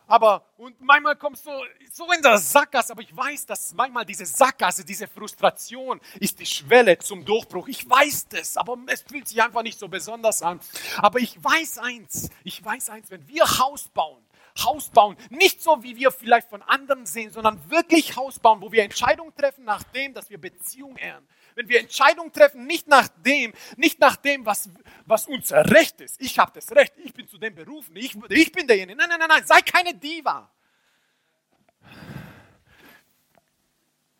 [0.06, 1.50] Aber, und manchmal kommst du
[1.90, 6.46] so in der Sackgasse, aber ich weiß, dass manchmal diese Sackgasse, diese Frustration ist die
[6.46, 7.68] Schwelle zum Durchbruch.
[7.68, 10.60] Ich weiß das, aber es fühlt sich einfach nicht so besonders an.
[10.98, 14.22] Aber ich weiß eins, ich weiß eins, wenn wir Haus bauen,
[14.62, 15.16] Haus bauen.
[15.30, 19.34] Nicht so, wie wir vielleicht von anderen sehen, sondern wirklich Haus bauen, wo wir Entscheidungen
[19.34, 21.26] treffen nach dem, dass wir Beziehung ehren.
[21.54, 24.70] Wenn wir Entscheidungen treffen, nicht nach dem, nicht nach dem, was,
[25.06, 26.20] was unser Recht ist.
[26.20, 28.96] Ich habe das Recht, ich bin zu dem berufen, ich, ich bin derjenige.
[28.96, 30.50] Nein, nein, nein, nein, sei keine Diva.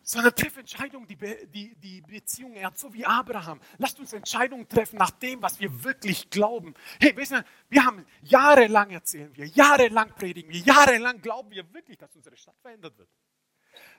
[0.05, 1.17] sondern triff Entscheidungen, die,
[1.47, 3.59] die, die Beziehung ehrt, so wie Abraham.
[3.79, 6.75] Lasst uns Entscheidungen treffen nach dem, was wir wirklich glauben.
[7.01, 11.97] Hey, wissen wir, wir haben jahrelang erzählen wir, jahrelang predigen wir, jahrelang glauben wir wirklich,
[11.97, 13.09] dass unsere Stadt verändert wird.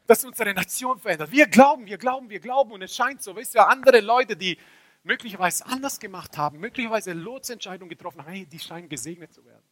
[0.06, 1.30] Dass unsere Nation verändert.
[1.30, 3.34] Wir glauben, wir glauben, wir glauben und es scheint so.
[3.36, 4.58] Wisst ihr, andere Leute, die
[5.06, 9.62] möglicherweise anders gemacht haben, möglicherweise Lotsentscheidungen getroffen haben, hey, die scheinen gesegnet zu werden.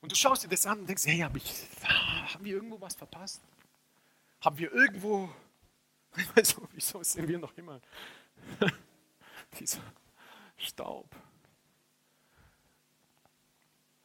[0.00, 2.94] Und du schaust dir das an und denkst, hey, hab ich, haben wir irgendwo was
[2.94, 3.42] verpasst?
[4.40, 5.30] Haben wir irgendwo,
[6.34, 7.80] also, wieso sehen wir noch immer
[9.58, 9.80] dieser
[10.56, 11.14] Staub?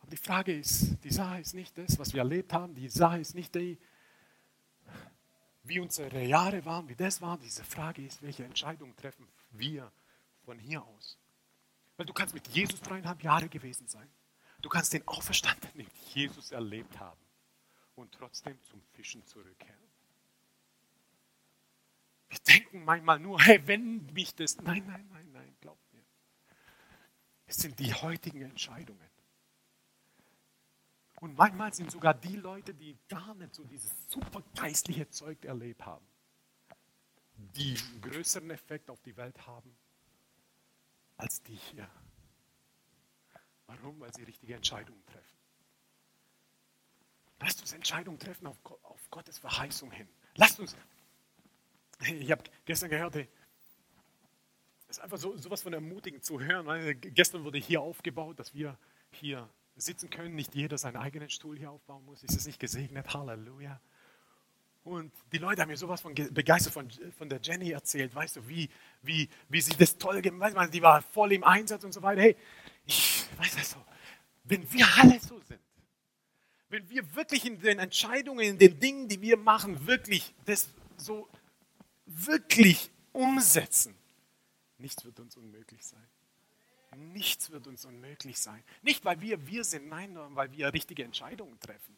[0.01, 3.19] Aber die Frage ist, die Sache ist nicht das, was wir erlebt haben, die Sache
[3.19, 3.77] ist nicht die,
[5.69, 7.38] wie unsere Jahre waren, wie das war.
[7.38, 9.91] Diese Frage ist, welche Entscheidung treffen wir
[10.43, 11.17] von hier aus?
[11.95, 14.10] Weil du kannst mit Jesus dreieinhalb Jahre gewesen sein.
[14.62, 17.19] Du kannst den Auferstandenen Jesus erlebt haben
[17.95, 19.79] und trotzdem zum Fischen zurückkehren.
[22.29, 24.58] Wir denken manchmal nur, hey, wenn mich das.
[24.58, 26.03] Nein, nein, nein, nein, glaub mir.
[27.47, 29.10] Es sind die heutigen Entscheidungen.
[31.19, 36.05] Und manchmal sind sogar die Leute, die gar nicht so dieses supergeistliche Zeug erlebt haben,
[37.36, 39.75] die einen größeren Effekt auf die Welt haben
[41.17, 41.89] als die hier.
[43.67, 43.99] Warum?
[43.99, 45.38] Weil sie richtige Entscheidungen treffen.
[47.41, 50.08] Lasst uns Entscheidungen treffen auf, auf Gottes Verheißung hin.
[50.36, 50.75] Lasst uns
[52.01, 53.27] ich habe gestern gehört, es
[54.88, 56.65] ist einfach so sowas von ermutigend zu hören.
[56.65, 58.77] Weil gestern wurde hier aufgebaut, dass wir
[59.12, 59.49] hier
[59.80, 62.24] sitzen können, nicht jeder seinen eigenen Stuhl hier aufbauen muss.
[62.24, 63.13] Ist es nicht gesegnet?
[63.13, 63.80] Halleluja.
[64.84, 68.48] Und die Leute haben mir sowas von begeistert von, von der Jenny erzählt, weißt du,
[68.48, 68.70] wie,
[69.02, 70.74] wie, wie sie das toll gemacht hat.
[70.74, 72.22] Die war voll im Einsatz und so weiter.
[72.22, 72.36] Hey,
[72.86, 73.86] ich weiß das so,
[74.46, 75.60] wenn wir alle so sind,
[76.70, 81.28] wenn wir wirklich in den Entscheidungen, in den Dingen, die wir machen, wirklich das so
[82.06, 83.96] wirklich umsetzen,
[84.78, 86.08] nichts wird uns unmöglich sein.
[86.95, 88.63] Nichts wird uns unmöglich sein.
[88.82, 91.95] Nicht, weil wir wir sind, nein, sondern weil wir richtige Entscheidungen treffen.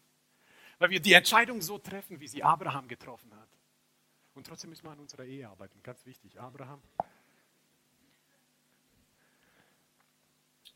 [0.79, 3.49] Weil wir die Entscheidung so treffen, wie sie Abraham getroffen hat.
[4.33, 5.81] Und trotzdem müssen wir an unserer Ehe arbeiten.
[5.83, 6.81] Ganz wichtig, Abraham.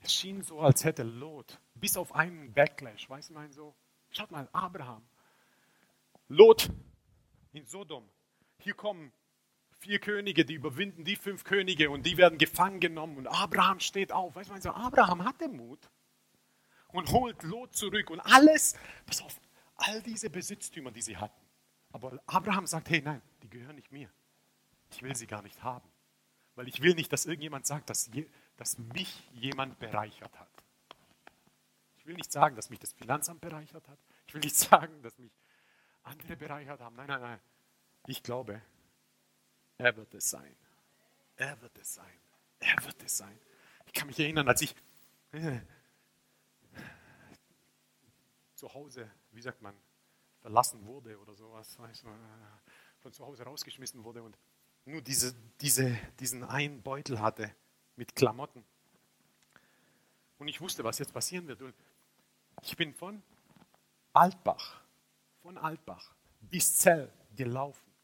[0.02, 3.74] Es schien so, als hätte Lot, bis auf einen Backlash, weiß man so,
[4.12, 5.04] schaut mal, Abraham,
[6.28, 6.70] Lot
[7.54, 8.08] in Sodom,
[8.60, 9.12] hier kommen
[9.86, 14.12] vier Könige, die überwinden die fünf Könige und die werden gefangen genommen und Abraham steht
[14.12, 14.36] auf.
[14.36, 15.80] Weißt du, so, Abraham hatte Mut
[16.88, 19.40] und holt Lot zurück und alles, pass auf,
[19.76, 21.40] all diese Besitztümer, die sie hatten.
[21.92, 24.10] Aber Abraham sagt, hey, nein, die gehören nicht mir.
[24.92, 25.88] Ich will sie gar nicht haben,
[26.56, 30.50] weil ich will nicht, dass irgendjemand sagt, dass, je, dass mich jemand bereichert hat.
[31.98, 34.00] Ich will nicht sagen, dass mich das Finanzamt bereichert hat.
[34.28, 35.32] Ich will nicht sagen, dass mich
[36.02, 36.96] andere bereichert haben.
[36.96, 37.40] Nein, nein, nein.
[38.08, 38.62] Ich glaube,
[39.78, 40.56] er wird es sein.
[41.36, 42.20] Er wird es sein.
[42.60, 43.40] Er wird es sein.
[43.86, 44.76] Ich kann mich erinnern, als ich
[45.32, 45.60] äh,
[48.56, 49.76] zu Hause, wie sagt man,
[50.42, 52.12] verlassen wurde oder sowas, weißt du, äh,
[53.02, 54.38] von zu Hause rausgeschmissen wurde und
[54.86, 57.54] nur diese, diese, diesen einen Beutel hatte
[57.96, 58.64] mit Klamotten.
[60.38, 61.62] Und ich wusste, was jetzt passieren wird.
[61.62, 61.74] Und
[62.62, 63.22] ich bin von
[64.14, 64.82] Altbach,
[65.42, 67.95] von Altbach bis Zell gelaufen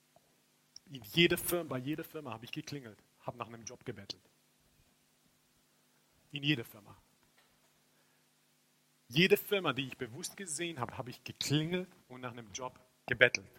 [0.92, 4.22] in jede Firma, bei jeder Firma habe ich geklingelt, habe nach einem Job gebettelt.
[6.32, 7.02] In jeder Firma.
[9.08, 13.50] Jede Firma, die ich bewusst gesehen habe, habe ich geklingelt und nach einem Job gebettelt.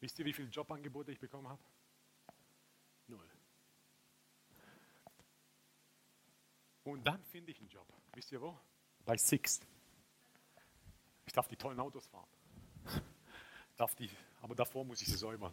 [0.00, 1.62] Wisst ihr, wie viele Jobangebote ich bekommen habe?
[3.06, 3.28] Null.
[6.84, 7.90] Und dann finde ich einen Job.
[8.14, 8.58] Wisst ihr wo?
[9.04, 9.66] Bei Sixt.
[11.24, 12.28] Ich darf die tollen Autos fahren.
[13.76, 14.08] Darf die
[14.42, 15.52] aber davor muss ich sie säubern.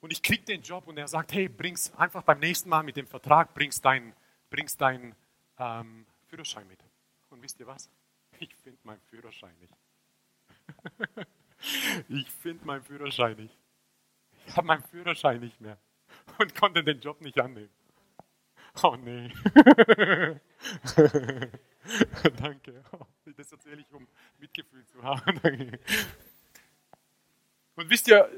[0.00, 2.96] Und ich kriege den Job und er sagt, hey, bring's einfach beim nächsten Mal mit
[2.96, 4.14] dem Vertrag, bringst deinen
[4.54, 5.16] bringst dein,
[5.58, 6.78] ähm, Führerschein mit.
[7.30, 7.90] Und wisst ihr was?
[8.38, 9.74] Ich finde meinen Führerschein nicht.
[12.08, 13.58] ich finde meinen Führerschein nicht.
[14.46, 15.76] Ich habe meinen Führerschein nicht mehr
[16.38, 17.70] und konnte den Job nicht annehmen.
[18.82, 19.32] Oh nee.
[22.36, 22.82] Danke.
[23.36, 24.06] Das erzähle ich, um
[24.38, 25.40] Mitgefühl zu haben.
[27.76, 28.28] Und wisst ihr,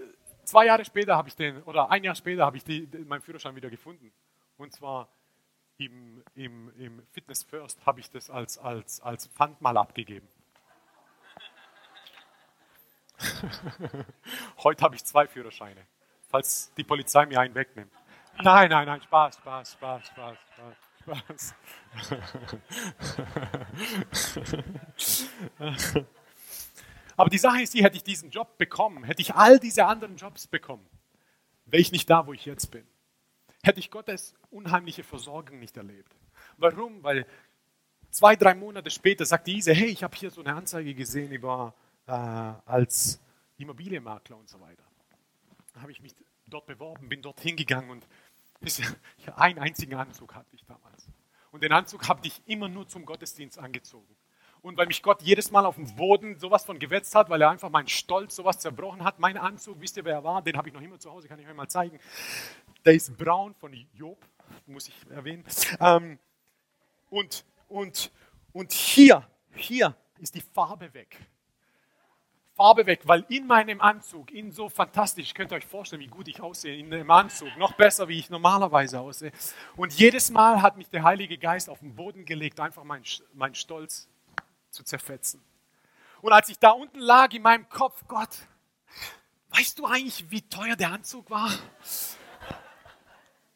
[0.44, 3.54] zwei Jahre später habe ich den, oder ein Jahr später habe ich die, meinen Führerschein
[3.54, 4.12] wieder gefunden.
[4.56, 5.08] Und zwar
[5.78, 10.28] im, im, im Fitness First habe ich das als, als, als Pfand mal abgegeben.
[14.62, 15.86] Heute habe ich zwei Führerscheine,
[16.28, 17.92] falls die Polizei mir einen wegnimmt.
[18.42, 20.85] Nein, nein, nein, Spaß, Spaß, Spaß, Spaß, Spaß.
[21.06, 21.54] Spaß.
[27.16, 30.16] Aber die Sache ist die, hätte ich diesen Job bekommen, hätte ich all diese anderen
[30.16, 30.86] Jobs bekommen,
[31.66, 32.86] wäre ich nicht da, wo ich jetzt bin.
[33.62, 36.14] Hätte ich Gottes unheimliche Versorgung nicht erlebt.
[36.56, 37.02] Warum?
[37.02, 37.26] Weil
[38.10, 41.74] zwei, drei Monate später sagt diese, hey, ich habe hier so eine Anzeige gesehen über
[42.06, 43.20] äh, als
[43.56, 44.84] Immobilienmakler und so weiter.
[45.74, 46.14] Da habe ich mich
[46.46, 48.06] dort beworben, bin dort hingegangen und
[49.36, 50.65] einen einzigen Anzug hatte ich.
[51.56, 54.14] Und den Anzug habe ich immer nur zum Gottesdienst angezogen.
[54.60, 57.48] Und weil mich Gott jedes Mal auf den Boden sowas von gewetzt hat, weil er
[57.48, 60.42] einfach meinen Stolz sowas zerbrochen hat, mein Anzug, wisst ihr, wer er war?
[60.42, 61.98] Den habe ich noch immer zu Hause, kann ich euch mal zeigen.
[62.84, 64.22] Der ist braun von Job,
[64.66, 65.44] muss ich erwähnen.
[65.80, 66.18] Ähm,
[67.08, 68.12] und, und,
[68.52, 71.18] und hier, hier ist die Farbe weg.
[72.56, 76.26] Farbe weg, weil in meinem Anzug, in so fantastisch, könnt ihr euch vorstellen, wie gut
[76.26, 79.30] ich aussehe in dem Anzug, noch besser, wie ich normalerweise aussehe.
[79.76, 83.02] Und jedes Mal hat mich der Heilige Geist auf den Boden gelegt, einfach mein,
[83.34, 84.08] mein Stolz
[84.70, 85.44] zu zerfetzen.
[86.22, 88.30] Und als ich da unten lag in meinem Kopf, Gott,
[89.50, 91.50] weißt du eigentlich, wie teuer der Anzug war?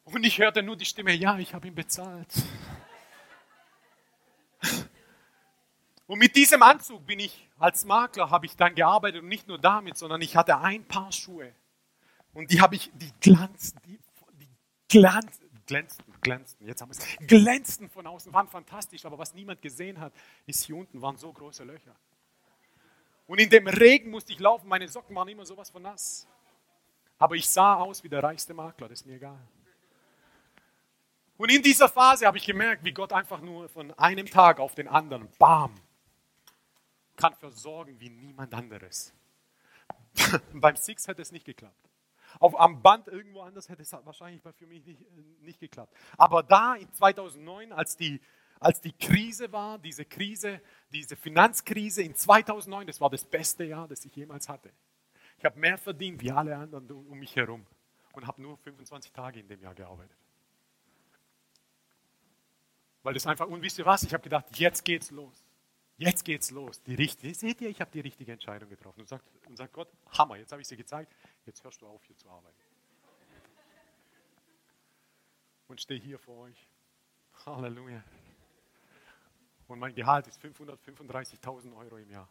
[0.05, 2.29] Und ich hörte nur die Stimme, ja, ich habe ihn bezahlt.
[6.07, 9.59] Und mit diesem Anzug bin ich als Makler, habe ich dann gearbeitet und nicht nur
[9.59, 11.53] damit, sondern ich hatte ein Paar Schuhe.
[12.33, 13.99] Und die habe ich, die glanzten, die,
[14.41, 14.49] die
[14.89, 19.61] glanzten, glänzten, glänzten, jetzt haben wir es, glänzten von außen, waren fantastisch, aber was niemand
[19.61, 20.13] gesehen hat,
[20.47, 21.95] ist hier unten waren so große Löcher.
[23.27, 26.27] Und in dem Regen musste ich laufen, meine Socken waren immer sowas von nass.
[27.19, 29.39] Aber ich sah aus wie der reichste Makler, das ist mir egal.
[31.37, 34.75] Und in dieser Phase habe ich gemerkt, wie Gott einfach nur von einem Tag auf
[34.75, 35.75] den anderen, bam,
[37.21, 39.13] kann versorgen wie niemand anderes.
[40.55, 41.91] Beim Six hätte es nicht geklappt.
[42.39, 45.03] Auf, am Band irgendwo anders hätte es wahrscheinlich für mich nicht,
[45.43, 45.95] nicht geklappt.
[46.17, 48.21] Aber da in 2009, als die,
[48.59, 50.63] als die Krise war, diese Krise,
[50.93, 54.73] diese Finanzkrise in 2009, das war das beste Jahr, das ich jemals hatte.
[55.37, 57.67] Ich habe mehr verdient wie alle anderen um mich herum
[58.13, 60.17] und habe nur 25 Tage in dem Jahr gearbeitet.
[63.03, 65.45] Weil das einfach, und wisst ihr was, ich habe gedacht, jetzt geht's los.
[66.01, 66.83] Jetzt geht's los.
[66.85, 69.01] Die richtige, seht ihr, ich habe die richtige Entscheidung getroffen.
[69.01, 72.03] Und sagt, und sagt Gott, Hammer, jetzt habe ich sie gezeigt, jetzt hörst du auf,
[72.07, 72.57] hier zu arbeiten.
[75.69, 76.67] Und stehe hier vor euch.
[77.45, 78.03] Halleluja.
[79.69, 82.31] Und mein Gehalt ist 535.000 Euro im Jahr.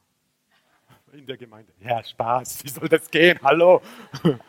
[1.12, 1.72] In der Gemeinde.
[1.80, 3.40] Ja, Spaß, wie soll das gehen?
[3.44, 3.84] Hallo.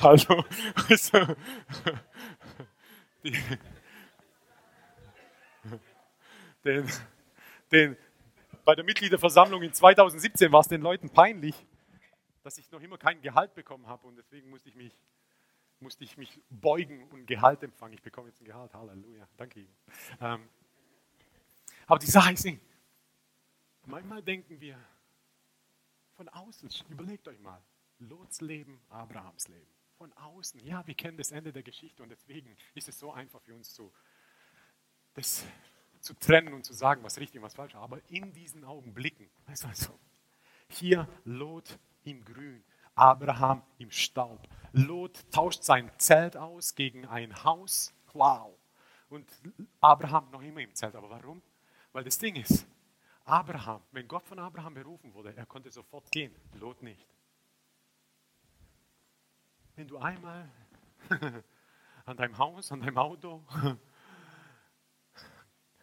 [0.00, 0.46] Hallo.
[0.88, 1.18] Also,
[6.64, 6.88] den,
[7.70, 7.96] den,
[8.64, 11.54] bei der Mitgliederversammlung in 2017 war es den Leuten peinlich,
[12.42, 14.96] dass ich noch immer kein Gehalt bekommen habe und deswegen musste ich mich,
[15.80, 17.94] musste ich mich beugen und Gehalt empfangen.
[17.94, 19.66] Ich bekomme jetzt ein Gehalt, Halleluja, danke.
[20.20, 20.48] Ähm,
[21.86, 22.46] aber die Sache ist,
[23.86, 24.78] manchmal denken wir
[26.16, 27.62] von außen, überlegt euch mal,
[28.00, 29.66] Lots Leben, Abrahams Leben.
[29.96, 33.40] Von außen, ja, wir kennen das Ende der Geschichte und deswegen ist es so einfach
[33.42, 33.92] für uns zu,
[35.14, 35.44] das
[36.00, 37.74] zu trennen und zu sagen, was richtig und was falsch.
[37.74, 39.98] Aber in diesen Augenblicken, weißt du also,
[40.68, 42.62] hier Lot im Grün,
[42.94, 44.46] Abraham im Staub.
[44.72, 47.94] Lot tauscht sein Zelt aus gegen ein Haus.
[48.12, 48.58] Wow.
[49.08, 49.30] Und
[49.80, 50.96] Abraham noch immer im Zelt.
[50.96, 51.42] Aber warum?
[51.92, 52.66] Weil das Ding ist,
[53.24, 56.34] Abraham, wenn Gott von Abraham berufen wurde, er konnte sofort gehen.
[56.54, 57.06] Lot nicht.
[59.76, 60.50] Wenn du einmal
[62.04, 63.44] an deinem Haus, an deinem Auto,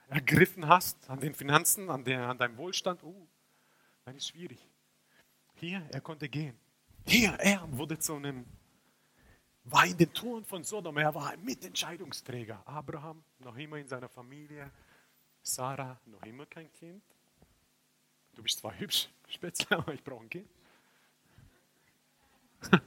[0.10, 3.28] ergriffen hast, an den Finanzen, an, der, an deinem Wohlstand, oh,
[4.04, 4.68] dann ist schwierig.
[5.56, 6.58] Hier, er konnte gehen.
[7.06, 8.46] Hier, er wurde zu einem,
[9.64, 12.62] war in den Toren von Sodom, er war ein Mitentscheidungsträger.
[12.68, 14.72] Abraham, noch immer in seiner Familie.
[15.42, 17.04] Sarah, noch immer kein Kind.
[18.34, 20.50] Du bist zwar hübsch, speziell, aber ich brauche ein Kind.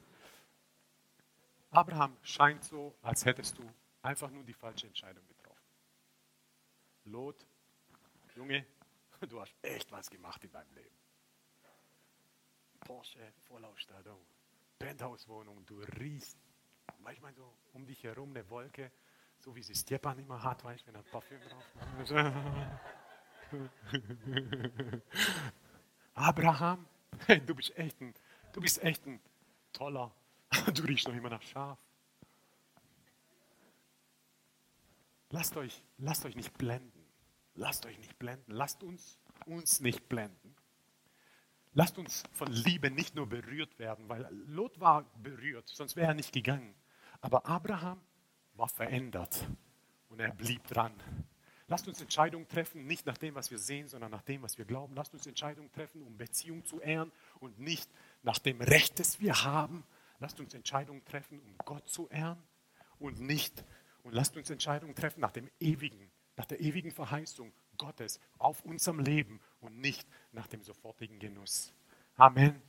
[1.70, 3.62] Abraham scheint so, als hättest du
[4.02, 5.38] einfach nur die falsche Entscheidung getroffen.
[7.11, 7.46] Lot,
[8.36, 8.66] Junge,
[9.28, 10.96] du hast echt was gemacht in deinem Leben.
[12.80, 14.20] Porsche, Vollausstattung,
[14.78, 16.38] Penthouse-Wohnung, du riechst,
[17.00, 18.92] manchmal so um dich herum eine Wolke,
[19.38, 21.64] so wie sie Stepan immer hat, weißt du, wenn er Parfüm drauf
[26.14, 26.86] Abraham,
[27.46, 28.14] du bist echt ein,
[28.52, 29.20] du bist echt ein
[29.72, 30.14] toller,
[30.74, 31.78] du riechst noch immer nach Schaf.
[35.30, 36.97] lasst euch, lasst euch nicht blenden.
[37.59, 38.52] Lasst euch nicht blenden.
[38.52, 40.54] Lasst uns uns nicht blenden.
[41.74, 46.14] Lasst uns von Liebe nicht nur berührt werden, weil Lot war berührt, sonst wäre er
[46.14, 46.72] nicht gegangen.
[47.20, 48.00] Aber Abraham
[48.54, 49.48] war verändert
[50.09, 50.92] und er blieb dran.
[51.66, 54.64] Lasst uns Entscheidungen treffen, nicht nach dem, was wir sehen, sondern nach dem, was wir
[54.64, 54.94] glauben.
[54.94, 57.90] Lasst uns Entscheidungen treffen, um Beziehung zu ehren und nicht
[58.22, 59.84] nach dem Recht, das wir haben.
[60.20, 62.40] Lasst uns Entscheidungen treffen, um Gott zu ehren
[63.00, 63.64] und nicht.
[64.04, 69.01] Und lasst uns Entscheidungen treffen nach dem ewigen, nach der ewigen Verheißung Gottes auf unserem
[69.01, 71.74] Leben und nicht nach dem sofortigen Genuss.
[72.16, 72.62] Amen.